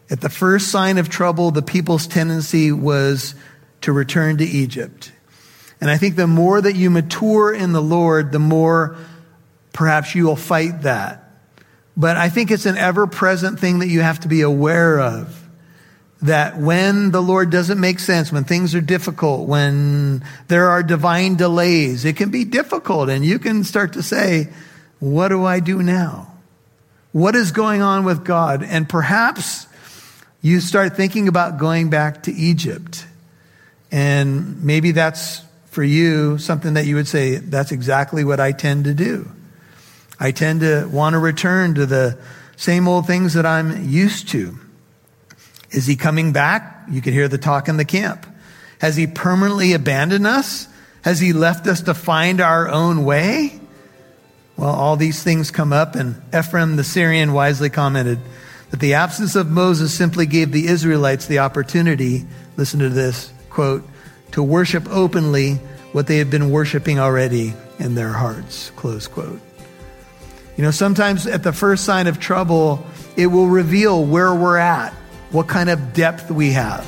At 0.10 0.22
the 0.22 0.30
first 0.30 0.70
sign 0.70 0.98
of 0.98 1.10
trouble, 1.10 1.52
the 1.52 1.62
people's 1.62 2.08
tendency 2.08 2.72
was 2.72 3.36
to 3.82 3.92
return 3.92 4.38
to 4.38 4.46
Egypt. 4.46 5.12
And 5.82 5.92
I 5.92 5.98
think 5.98 6.16
the 6.16 6.28
more 6.28 6.60
that 6.62 6.76
you 6.76 6.90
mature 6.90 7.54
in 7.54 7.74
the 7.74 7.82
Lord, 7.82 8.32
the 8.32 8.40
more 8.40 8.98
perhaps 9.74 10.16
you 10.16 10.26
will 10.26 10.36
fight 10.36 10.84
that. 10.84 11.24
But 11.96 12.16
I 12.18 12.30
think 12.30 12.52
it's 12.52 12.66
an 12.66 12.78
ever 12.78 13.06
present 13.06 13.60
thing 13.60 13.80
that 13.80 13.88
you 13.88 14.02
have 14.02 14.20
to 14.22 14.28
be 14.28 14.42
aware 14.42 15.00
of 15.00 15.47
that 16.22 16.58
when 16.58 17.12
the 17.12 17.22
Lord 17.22 17.52
doesn't 17.52 17.80
make 17.80 18.00
sense, 18.00 18.32
when 18.32 18.44
things 18.44 18.74
are 18.74 18.82
difficult, 18.82 19.48
when 19.48 20.24
there 20.48 20.70
are 20.70 20.82
divine 20.82 21.36
delays, 21.36 22.06
it 22.06 22.18
can 22.18 22.32
be 22.32 22.44
difficult 22.44 23.10
and 23.10 23.24
you 23.24 23.38
can 23.40 23.64
start 23.64 23.94
to 23.94 24.04
say, 24.04 24.50
what 25.00 25.28
do 25.28 25.46
I 25.46 25.60
do 25.60 25.84
now? 25.84 26.34
What 27.12 27.36
is 27.36 27.52
going 27.52 27.82
on 27.82 28.04
with 28.04 28.26
God? 28.26 28.64
And 28.64 28.90
perhaps 28.90 29.68
you 30.42 30.60
start 30.60 30.96
thinking 30.96 31.28
about 31.28 31.60
going 31.60 31.90
back 31.90 32.24
to 32.24 32.34
Egypt. 32.34 33.06
And 33.92 34.64
maybe 34.64 34.92
that's 34.92 35.42
for 35.66 35.84
you 35.84 36.38
something 36.40 36.74
that 36.74 36.86
you 36.86 36.96
would 36.96 37.08
say, 37.08 37.36
that's 37.36 37.72
exactly 37.72 38.24
what 38.24 38.40
I 38.40 38.52
tend 38.52 38.86
to 38.86 38.94
do. 38.94 39.30
I 40.20 40.32
tend 40.32 40.62
to 40.62 40.88
want 40.92 41.14
to 41.14 41.20
return 41.20 41.76
to 41.76 41.86
the 41.86 42.18
same 42.56 42.88
old 42.88 43.06
things 43.06 43.36
that 43.36 43.46
I'm 43.46 43.88
used 43.88 44.30
to. 44.30 44.58
Is 45.72 45.86
he 45.86 45.96
coming 45.96 46.32
back? 46.32 46.86
You 46.90 47.02
could 47.02 47.14
hear 47.14 47.28
the 47.28 47.38
talk 47.38 47.68
in 47.68 47.78
the 47.78 47.86
camp. 47.86 48.26
Has 48.80 48.96
he 48.96 49.08
permanently 49.08 49.74
abandoned 49.74 50.28
us? 50.28 50.68
Has 51.02 51.20
he 51.20 51.34
left 51.34 51.68
us 51.68 51.82
to 51.82 51.94
find 51.94 52.42
our 52.42 52.70
own 52.70 53.04
way? 53.04 53.60
Well, 54.56 54.74
all 54.74 54.96
these 54.96 55.22
things 55.24 55.52
come 55.52 55.72
up, 55.72 55.96
and 55.96 56.22
Ephraim 56.34 56.76
the 56.76 56.84
Syrian 56.84 57.34
wisely 57.34 57.70
commented 57.70 58.20
that 58.72 58.80
the 58.80 58.96
absence 58.96 59.36
of 59.36 59.48
Moses 59.50 59.94
simply 59.94 60.26
gave 60.26 60.52
the 60.52 60.68
Israelites 60.68 61.28
the 61.28 61.40
opportunity, 61.40 62.26
listen 62.58 62.80
to 62.80 62.90
this, 62.90 63.32
quote, 63.50 63.88
to 64.32 64.44
worship 64.44 64.88
openly 64.90 65.56
what 65.92 66.08
they 66.08 66.18
had 66.18 66.30
been 66.30 66.52
worshiping 66.52 67.00
already 67.00 67.54
in 67.80 67.96
their 67.96 68.12
hearts, 68.12 68.72
close 68.72 69.08
quote. 69.08 69.40
You 70.58 70.64
know, 70.64 70.72
sometimes 70.72 71.28
at 71.28 71.44
the 71.44 71.54
first 71.54 71.86
sign 71.86 72.08
of 72.08 72.20
trouble, 72.20 72.86
it 73.16 73.28
will 73.28 73.48
reveal 73.48 74.04
where 74.04 74.34
we're 74.34 74.58
at 74.58 74.94
what 75.32 75.48
kind 75.48 75.70
of 75.70 75.94
depth 75.94 76.32
we 76.32 76.52
have. 76.52 76.86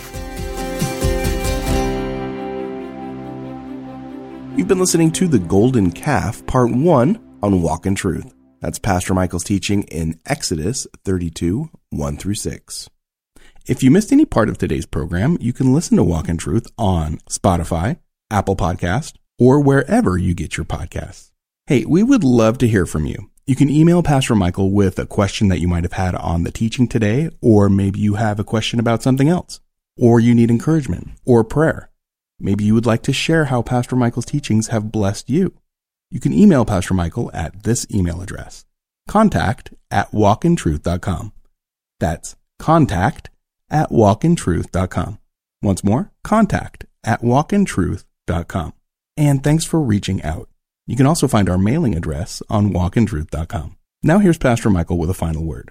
You've 4.58 4.67
been 4.67 4.80
listening 4.80 5.12
to 5.13 5.28
The 5.28 5.39
Golden 5.39 5.91
Calf, 5.91 6.45
Part 6.45 6.71
1 6.71 7.38
on 7.41 7.62
Walk 7.62 7.86
in 7.86 7.95
Truth. 7.95 8.34
That's 8.60 8.78
Pastor 8.78 9.13
Michael's 9.13 9.45
teaching 9.45 9.84
in 9.84 10.19
Exodus 10.25 10.86
32, 11.06 11.69
1 11.91 12.17
through 12.17 12.36
6. 12.36 12.89
If 13.65 13.84
you 13.84 13.91
missed 13.91 14.12
any 14.12 14.25
part 14.25 14.49
of 14.49 14.58
today's 14.58 14.86
program, 14.86 15.38
you 15.39 15.54
can 15.54 15.73
listen 15.73 15.95
to 15.95 16.04
Walk 16.04 16.28
in 16.28 16.38
Truth 16.38 16.67
on 16.78 17.19
Spotify, 17.30 17.99
Apple 18.30 18.56
Podcast, 18.56 19.13
or 19.38 19.62
wherever 19.62 20.17
you 20.17 20.34
get 20.34 20.58
your 20.58 20.65
podcasts. 20.65 21.32
Hey, 21.67 21.86
we 21.86 22.04
would 22.04 22.23
love 22.23 22.58
to 22.58 22.67
hear 22.67 22.86
from 22.86 23.06
you. 23.06 23.30
You 23.49 23.55
can 23.55 23.71
email 23.71 24.03
Pastor 24.03 24.35
Michael 24.35 24.69
with 24.69 24.99
a 24.99 25.07
question 25.07 25.47
that 25.47 25.59
you 25.59 25.67
might 25.67 25.83
have 25.83 25.93
had 25.93 26.13
on 26.13 26.43
the 26.43 26.51
teaching 26.51 26.88
today, 26.88 27.31
or 27.41 27.67
maybe 27.67 27.99
you 27.99 28.13
have 28.13 28.39
a 28.39 28.43
question 28.43 28.79
about 28.79 29.01
something 29.01 29.27
else, 29.27 29.59
or 29.97 30.19
you 30.19 30.35
need 30.35 30.51
encouragement 30.51 31.13
or 31.25 31.43
prayer. 31.43 31.89
Maybe 32.39 32.63
you 32.63 32.75
would 32.75 32.85
like 32.85 33.01
to 33.01 33.12
share 33.12 33.45
how 33.45 33.63
Pastor 33.63 33.95
Michael's 33.95 34.27
teachings 34.27 34.67
have 34.67 34.91
blessed 34.91 35.31
you. 35.31 35.55
You 36.12 36.19
can 36.19 36.31
email 36.31 36.63
Pastor 36.63 36.93
Michael 36.93 37.31
at 37.33 37.63
this 37.63 37.88
email 37.91 38.21
address 38.21 38.65
contact 39.07 39.73
at 39.89 40.12
walkintruth.com. 40.12 41.33
That's 41.99 42.35
contact 42.59 43.31
at 43.67 43.89
walkintruth.com. 43.89 45.17
Once 45.63 45.83
more, 45.83 46.12
contact 46.23 46.85
at 47.03 47.23
walkintruth.com. 47.23 48.73
And 49.17 49.43
thanks 49.43 49.65
for 49.65 49.81
reaching 49.81 50.21
out. 50.21 50.49
You 50.89 50.95
can 50.95 51.06
also 51.06 51.28
find 51.28 51.52
our 51.52 51.60
mailing 51.60 51.95
address 51.95 52.41
on 52.49 52.73
walkintruth.com. 52.73 53.78
Now 54.02 54.17
here's 54.17 54.39
Pastor 54.39 54.71
Michael 54.71 54.97
with 54.97 55.12
a 55.12 55.13
final 55.13 55.45
word. 55.45 55.69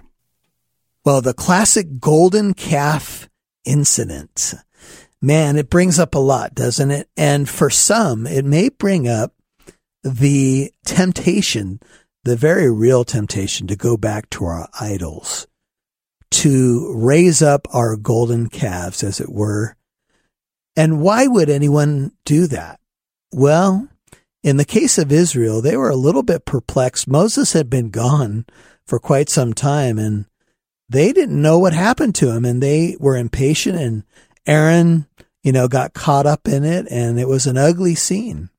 Well, 1.03 1.19
the 1.19 1.33
classic 1.33 1.99
golden 1.99 2.53
calf 2.53 3.27
incident. 3.65 4.53
Man, 5.21 5.57
it 5.57 5.69
brings 5.69 5.99
up 5.99 6.15
a 6.15 6.19
lot, 6.19 6.55
doesn't 6.55 6.89
it? 6.91 7.09
And 7.17 7.49
for 7.49 7.69
some, 7.69 8.25
it 8.27 8.45
may 8.45 8.69
bring 8.69 9.09
up 9.09 9.33
the 10.03 10.71
temptation, 10.85 11.81
the 12.23 12.37
very 12.37 12.71
real 12.71 13.03
temptation 13.03 13.67
to 13.67 13.75
go 13.75 13.97
back 13.97 14.29
to 14.29 14.45
our 14.45 14.69
idols, 14.79 15.47
to 16.31 16.93
raise 16.95 17.41
up 17.41 17.67
our 17.73 17.97
golden 17.97 18.47
calves, 18.47 19.03
as 19.03 19.19
it 19.19 19.29
were. 19.29 19.75
And 20.77 21.01
why 21.01 21.27
would 21.27 21.49
anyone 21.49 22.13
do 22.23 22.47
that? 22.47 22.79
Well, 23.33 23.89
in 24.43 24.57
the 24.57 24.65
case 24.65 24.97
of 24.97 25.11
Israel, 25.11 25.61
they 25.61 25.75
were 25.75 25.89
a 25.89 25.95
little 25.95 26.23
bit 26.23 26.45
perplexed. 26.45 27.07
Moses 27.07 27.53
had 27.53 27.69
been 27.69 27.89
gone 27.89 28.45
for 28.85 28.99
quite 28.99 29.29
some 29.29 29.53
time 29.53 29.99
and 29.99 30.25
they 30.87 31.13
didn't 31.13 31.41
know 31.41 31.59
what 31.59 31.73
happened 31.73 32.15
to 32.15 32.31
him 32.31 32.45
and 32.45 32.63
they 32.63 32.95
were 32.99 33.17
impatient 33.17 33.77
and 33.77 34.03
Aaron, 34.47 35.07
you 35.43 35.51
know, 35.51 35.67
got 35.67 35.93
caught 35.93 36.25
up 36.25 36.47
in 36.47 36.63
it 36.63 36.87
and 36.89 37.19
it 37.19 37.27
was 37.27 37.45
an 37.45 37.57
ugly 37.57 37.95
scene. 37.95 38.49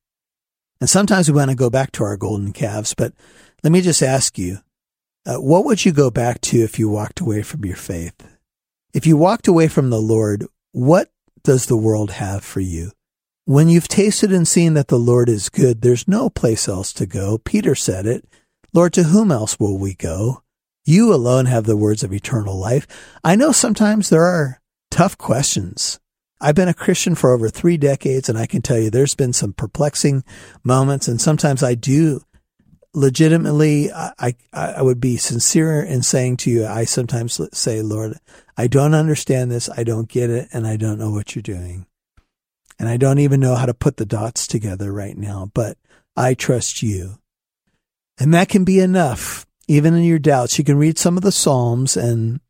And 0.80 0.88
sometimes 0.88 1.28
we 1.28 1.36
want 1.36 1.50
to 1.50 1.56
go 1.56 1.70
back 1.70 1.92
to 1.92 2.04
our 2.04 2.16
golden 2.16 2.52
calves, 2.52 2.94
but 2.94 3.12
let 3.62 3.72
me 3.72 3.80
just 3.80 4.02
ask 4.02 4.38
you, 4.38 4.58
uh, 5.26 5.36
what 5.36 5.64
would 5.64 5.84
you 5.84 5.92
go 5.92 6.10
back 6.10 6.40
to 6.40 6.58
if 6.58 6.78
you 6.78 6.88
walked 6.88 7.20
away 7.20 7.42
from 7.42 7.64
your 7.64 7.76
faith? 7.76 8.26
If 8.94 9.06
you 9.06 9.16
walked 9.16 9.48
away 9.48 9.68
from 9.68 9.90
the 9.90 10.00
Lord, 10.00 10.46
what 10.72 11.10
does 11.42 11.66
the 11.66 11.76
world 11.76 12.12
have 12.12 12.44
for 12.44 12.60
you? 12.60 12.92
When 13.44 13.68
you've 13.68 13.88
tasted 13.88 14.32
and 14.32 14.46
seen 14.46 14.74
that 14.74 14.88
the 14.88 14.98
Lord 14.98 15.28
is 15.28 15.48
good, 15.48 15.82
there's 15.82 16.06
no 16.06 16.30
place 16.30 16.68
else 16.68 16.92
to 16.94 17.06
go. 17.06 17.38
Peter 17.38 17.74
said 17.74 18.06
it. 18.06 18.24
Lord, 18.72 18.92
to 18.92 19.04
whom 19.04 19.32
else 19.32 19.58
will 19.58 19.78
we 19.78 19.94
go? 19.94 20.42
You 20.84 21.12
alone 21.12 21.46
have 21.46 21.64
the 21.64 21.76
words 21.76 22.02
of 22.02 22.12
eternal 22.12 22.56
life. 22.56 22.86
I 23.24 23.36
know 23.36 23.52
sometimes 23.52 24.08
there 24.08 24.24
are 24.24 24.60
tough 24.90 25.18
questions. 25.18 25.98
I've 26.40 26.54
been 26.54 26.68
a 26.68 26.74
Christian 26.74 27.14
for 27.14 27.32
over 27.32 27.48
three 27.48 27.76
decades, 27.76 28.28
and 28.28 28.38
I 28.38 28.46
can 28.46 28.62
tell 28.62 28.78
you 28.78 28.88
there's 28.90 29.14
been 29.14 29.32
some 29.32 29.52
perplexing 29.52 30.24
moments, 30.64 31.06
and 31.06 31.20
sometimes 31.20 31.62
I 31.62 31.74
do 31.74 32.22
legitimately, 32.94 33.92
I, 33.92 34.34
I, 34.52 34.82
would 34.82 35.00
be 35.00 35.16
sincere 35.16 35.82
in 35.82 36.02
saying 36.02 36.38
to 36.38 36.50
you, 36.50 36.66
I 36.66 36.84
sometimes 36.84 37.40
say, 37.52 37.82
Lord, 37.82 38.18
I 38.56 38.66
don't 38.66 38.94
understand 38.94 39.50
this, 39.50 39.68
I 39.68 39.84
don't 39.84 40.08
get 40.08 40.30
it, 40.30 40.48
and 40.52 40.66
I 40.66 40.76
don't 40.76 40.98
know 40.98 41.10
what 41.10 41.34
you're 41.34 41.42
doing. 41.42 41.86
And 42.80 42.88
I 42.88 42.96
don't 42.96 43.18
even 43.18 43.40
know 43.40 43.56
how 43.56 43.66
to 43.66 43.74
put 43.74 43.98
the 43.98 44.06
dots 44.06 44.46
together 44.46 44.90
right 44.90 45.14
now, 45.14 45.50
but 45.52 45.76
I 46.16 46.32
trust 46.32 46.82
you. 46.82 47.18
And 48.18 48.32
that 48.32 48.48
can 48.48 48.64
be 48.64 48.80
enough, 48.80 49.44
even 49.68 49.92
in 49.94 50.02
your 50.02 50.18
doubts. 50.18 50.58
You 50.58 50.64
can 50.64 50.78
read 50.78 50.96
some 50.96 51.18
of 51.18 51.22
the 51.22 51.30
Psalms, 51.30 51.94
and 51.94 52.40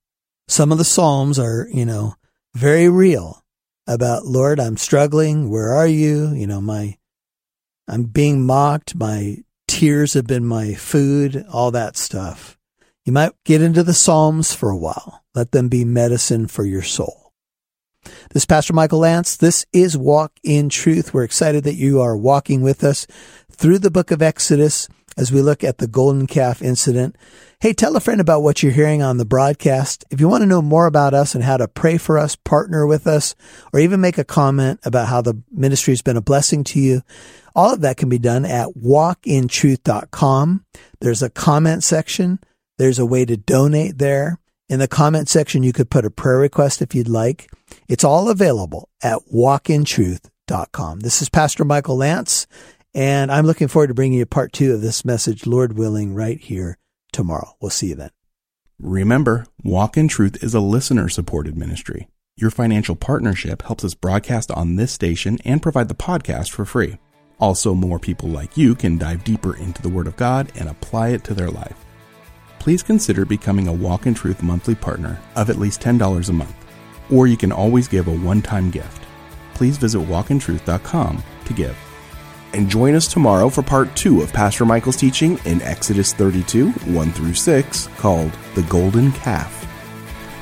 some 0.47 0.71
of 0.71 0.79
the 0.79 0.85
Psalms 0.85 1.37
are, 1.37 1.67
you 1.73 1.85
know, 1.85 2.15
very 2.55 2.89
real 2.89 3.45
about, 3.89 4.25
Lord, 4.25 4.61
I'm 4.61 4.77
struggling. 4.77 5.51
Where 5.51 5.73
are 5.73 5.89
you? 5.89 6.33
You 6.33 6.47
know, 6.47 6.61
my, 6.61 6.97
I'm 7.89 8.05
being 8.05 8.47
mocked. 8.47 8.95
My 8.95 9.39
tears 9.67 10.15
have 10.15 10.29
been 10.29 10.47
my 10.47 10.75
food, 10.75 11.45
all 11.53 11.73
that 11.73 11.97
stuff. 11.97 12.57
You 13.05 13.13
might 13.13 13.33
get 13.45 13.63
into 13.63 13.83
the 13.83 13.95
Psalms 13.95 14.55
for 14.55 14.71
a 14.71 14.79
while. 14.79 15.25
Let 15.35 15.51
them 15.51 15.69
be 15.69 15.85
medicine 15.85 16.47
for 16.47 16.65
your 16.65 16.83
soul. 16.83 17.20
This 18.33 18.43
is 18.43 18.47
Pastor 18.47 18.73
Michael 18.73 19.01
Lance. 19.01 19.37
This 19.37 19.67
is 19.73 19.97
Walk 19.97 20.33
in 20.43 20.69
Truth. 20.69 21.13
We're 21.13 21.25
excited 21.25 21.65
that 21.65 21.75
you 21.75 22.01
are 22.01 22.17
walking 22.17 22.63
with 22.63 22.85
us 22.85 23.07
through 23.51 23.79
the 23.79 23.91
book 23.91 24.11
of 24.11 24.23
Exodus 24.23 24.89
as 25.17 25.33
we 25.33 25.43
look 25.43 25.65
at 25.65 25.79
the 25.79 25.87
golden 25.87 26.27
calf 26.27 26.63
incident. 26.63 27.17
Hey, 27.61 27.73
tell 27.73 27.97
a 27.97 28.01
friend 28.01 28.21
about 28.21 28.43
what 28.43 28.63
you're 28.63 28.73
hearing 28.73 29.03
on 29.03 29.19
the 29.19 29.25
broadcast. 29.25 30.05
If 30.11 30.21
you 30.21 30.29
want 30.29 30.43
to 30.43 30.47
know 30.47 30.63
more 30.63 30.87
about 30.87 31.13
us 31.13 31.35
and 31.35 31.45
how 31.45 31.57
to 31.59 31.69
pray 31.69 31.99
for 31.99 32.19
us, 32.19 32.37
partner 32.37 32.87
with 32.87 33.07
us, 33.07 33.35
or 33.73 33.81
even 33.81 34.01
make 34.01 34.17
a 34.17 34.25
comment 34.25 34.81
about 34.85 35.09
how 35.09 35.21
the 35.21 35.43
ministry 35.51 35.93
has 35.93 36.01
been 36.01 36.17
a 36.17 36.23
blessing 36.23 36.65
to 36.65 36.81
you, 36.81 37.03
all 37.55 37.75
of 37.75 37.81
that 37.83 37.97
can 37.97 38.09
be 38.09 38.19
done 38.19 38.45
at 38.45 38.69
walkintruth.com. 38.69 40.65
There's 41.01 41.23
a 41.23 41.31
comment 41.31 41.85
section. 41.85 42.39
There's 42.79 42.99
a 42.99 43.07
way 43.07 43.27
to 43.27 43.37
donate 43.37 43.99
there. 43.99 44.39
In 44.71 44.79
the 44.79 44.89
comment 44.89 45.29
section, 45.29 45.65
you 45.65 45.73
could 45.73 45.91
put 45.91 46.05
a 46.05 46.11
prayer 46.11 46.39
request 46.39 46.81
if 46.81 46.95
you'd 46.95 47.09
like. 47.09 47.51
It's 47.91 48.05
all 48.05 48.31
available 48.31 48.89
at 49.03 49.19
walkintruth.com. 49.35 51.01
This 51.01 51.21
is 51.21 51.29
Pastor 51.29 51.65
Michael 51.65 51.97
Lance, 51.97 52.47
and 52.95 53.33
I'm 53.33 53.45
looking 53.45 53.67
forward 53.67 53.89
to 53.89 53.95
bringing 53.95 54.21
you 54.21 54.27
part 54.27 54.53
two 54.53 54.73
of 54.75 54.81
this 54.81 55.05
message, 55.05 55.45
Lord 55.45 55.77
willing, 55.77 56.15
right 56.15 56.39
here 56.39 56.79
tomorrow. 57.13 57.57
We'll 57.61 57.73
see 57.73 57.89
you 57.89 57.97
then. 57.97 58.11
Remember, 58.79 59.45
Walk 59.65 59.97
in 59.97 60.07
Truth 60.07 60.41
is 60.41 60.55
a 60.55 60.61
listener 60.61 61.09
supported 61.09 61.57
ministry. 61.57 62.07
Your 62.37 62.53
financial 62.53 62.95
partnership 62.95 63.63
helps 63.63 63.85
us 63.85 63.95
broadcast 63.95 64.53
on 64.53 64.77
this 64.77 64.93
station 64.93 65.39
and 65.45 65.61
provide 65.61 65.89
the 65.89 65.95
podcast 65.95 66.51
for 66.51 66.65
free. 66.65 66.97
Also, 67.41 67.75
more 67.75 67.99
people 67.99 68.29
like 68.29 68.57
you 68.57 68.77
can 68.77 68.99
dive 68.99 69.25
deeper 69.25 69.57
into 69.57 69.83
the 69.83 69.89
Word 69.89 70.07
of 70.07 70.15
God 70.15 70.53
and 70.55 70.69
apply 70.69 71.09
it 71.09 71.25
to 71.25 71.35
their 71.35 71.51
life 71.51 71.85
please 72.61 72.83
consider 72.83 73.25
becoming 73.25 73.67
a 73.67 73.73
Walk 73.73 74.07
in 74.07 74.15
Truth 74.15 74.43
monthly 74.43 74.77
partner 74.77 75.19
of 75.35 75.51
at 75.51 75.59
least 75.59 75.81
$10 75.81 76.29
a 76.29 76.33
month. 76.33 76.70
Or 77.13 77.27
you 77.27 77.37
can 77.37 77.53
always 77.53 77.89
give 77.89 78.09
a 78.09 78.13
one 78.13 78.43
time 78.43 78.71
gift. 78.71 79.05
Please 79.55 79.77
visit 79.77 80.01
walkintruth.com 80.01 81.23
to 81.45 81.53
give. 81.53 81.77
And 82.53 82.69
join 82.69 82.95
us 82.95 83.07
tomorrow 83.07 83.49
for 83.49 83.63
part 83.63 83.95
two 83.97 84.23
of 84.23 84.33
Pastor 84.33 84.65
Michael's 84.65 84.97
teaching 84.97 85.39
in 85.45 85.63
Exodus 85.63 86.13
32 86.13 86.71
1 86.71 87.13
through 87.13 87.35
6 87.35 87.89
called 87.97 88.33
The 88.55 88.63
Golden 88.63 89.13
Calf. 89.13 89.67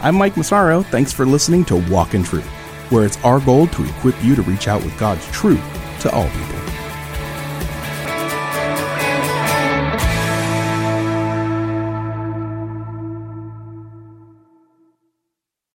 I'm 0.00 0.14
Mike 0.14 0.36
Massaro. 0.36 0.82
Thanks 0.82 1.12
for 1.12 1.26
listening 1.26 1.64
to 1.66 1.76
Walk 1.90 2.14
in 2.14 2.22
Truth, 2.22 2.46
where 2.90 3.04
it's 3.04 3.22
our 3.24 3.40
goal 3.40 3.66
to 3.68 3.84
equip 3.84 4.22
you 4.24 4.36
to 4.36 4.42
reach 4.42 4.68
out 4.68 4.82
with 4.84 4.96
God's 4.98 5.26
truth 5.32 5.60
to 6.00 6.10
all 6.12 6.28
people. 6.28 6.77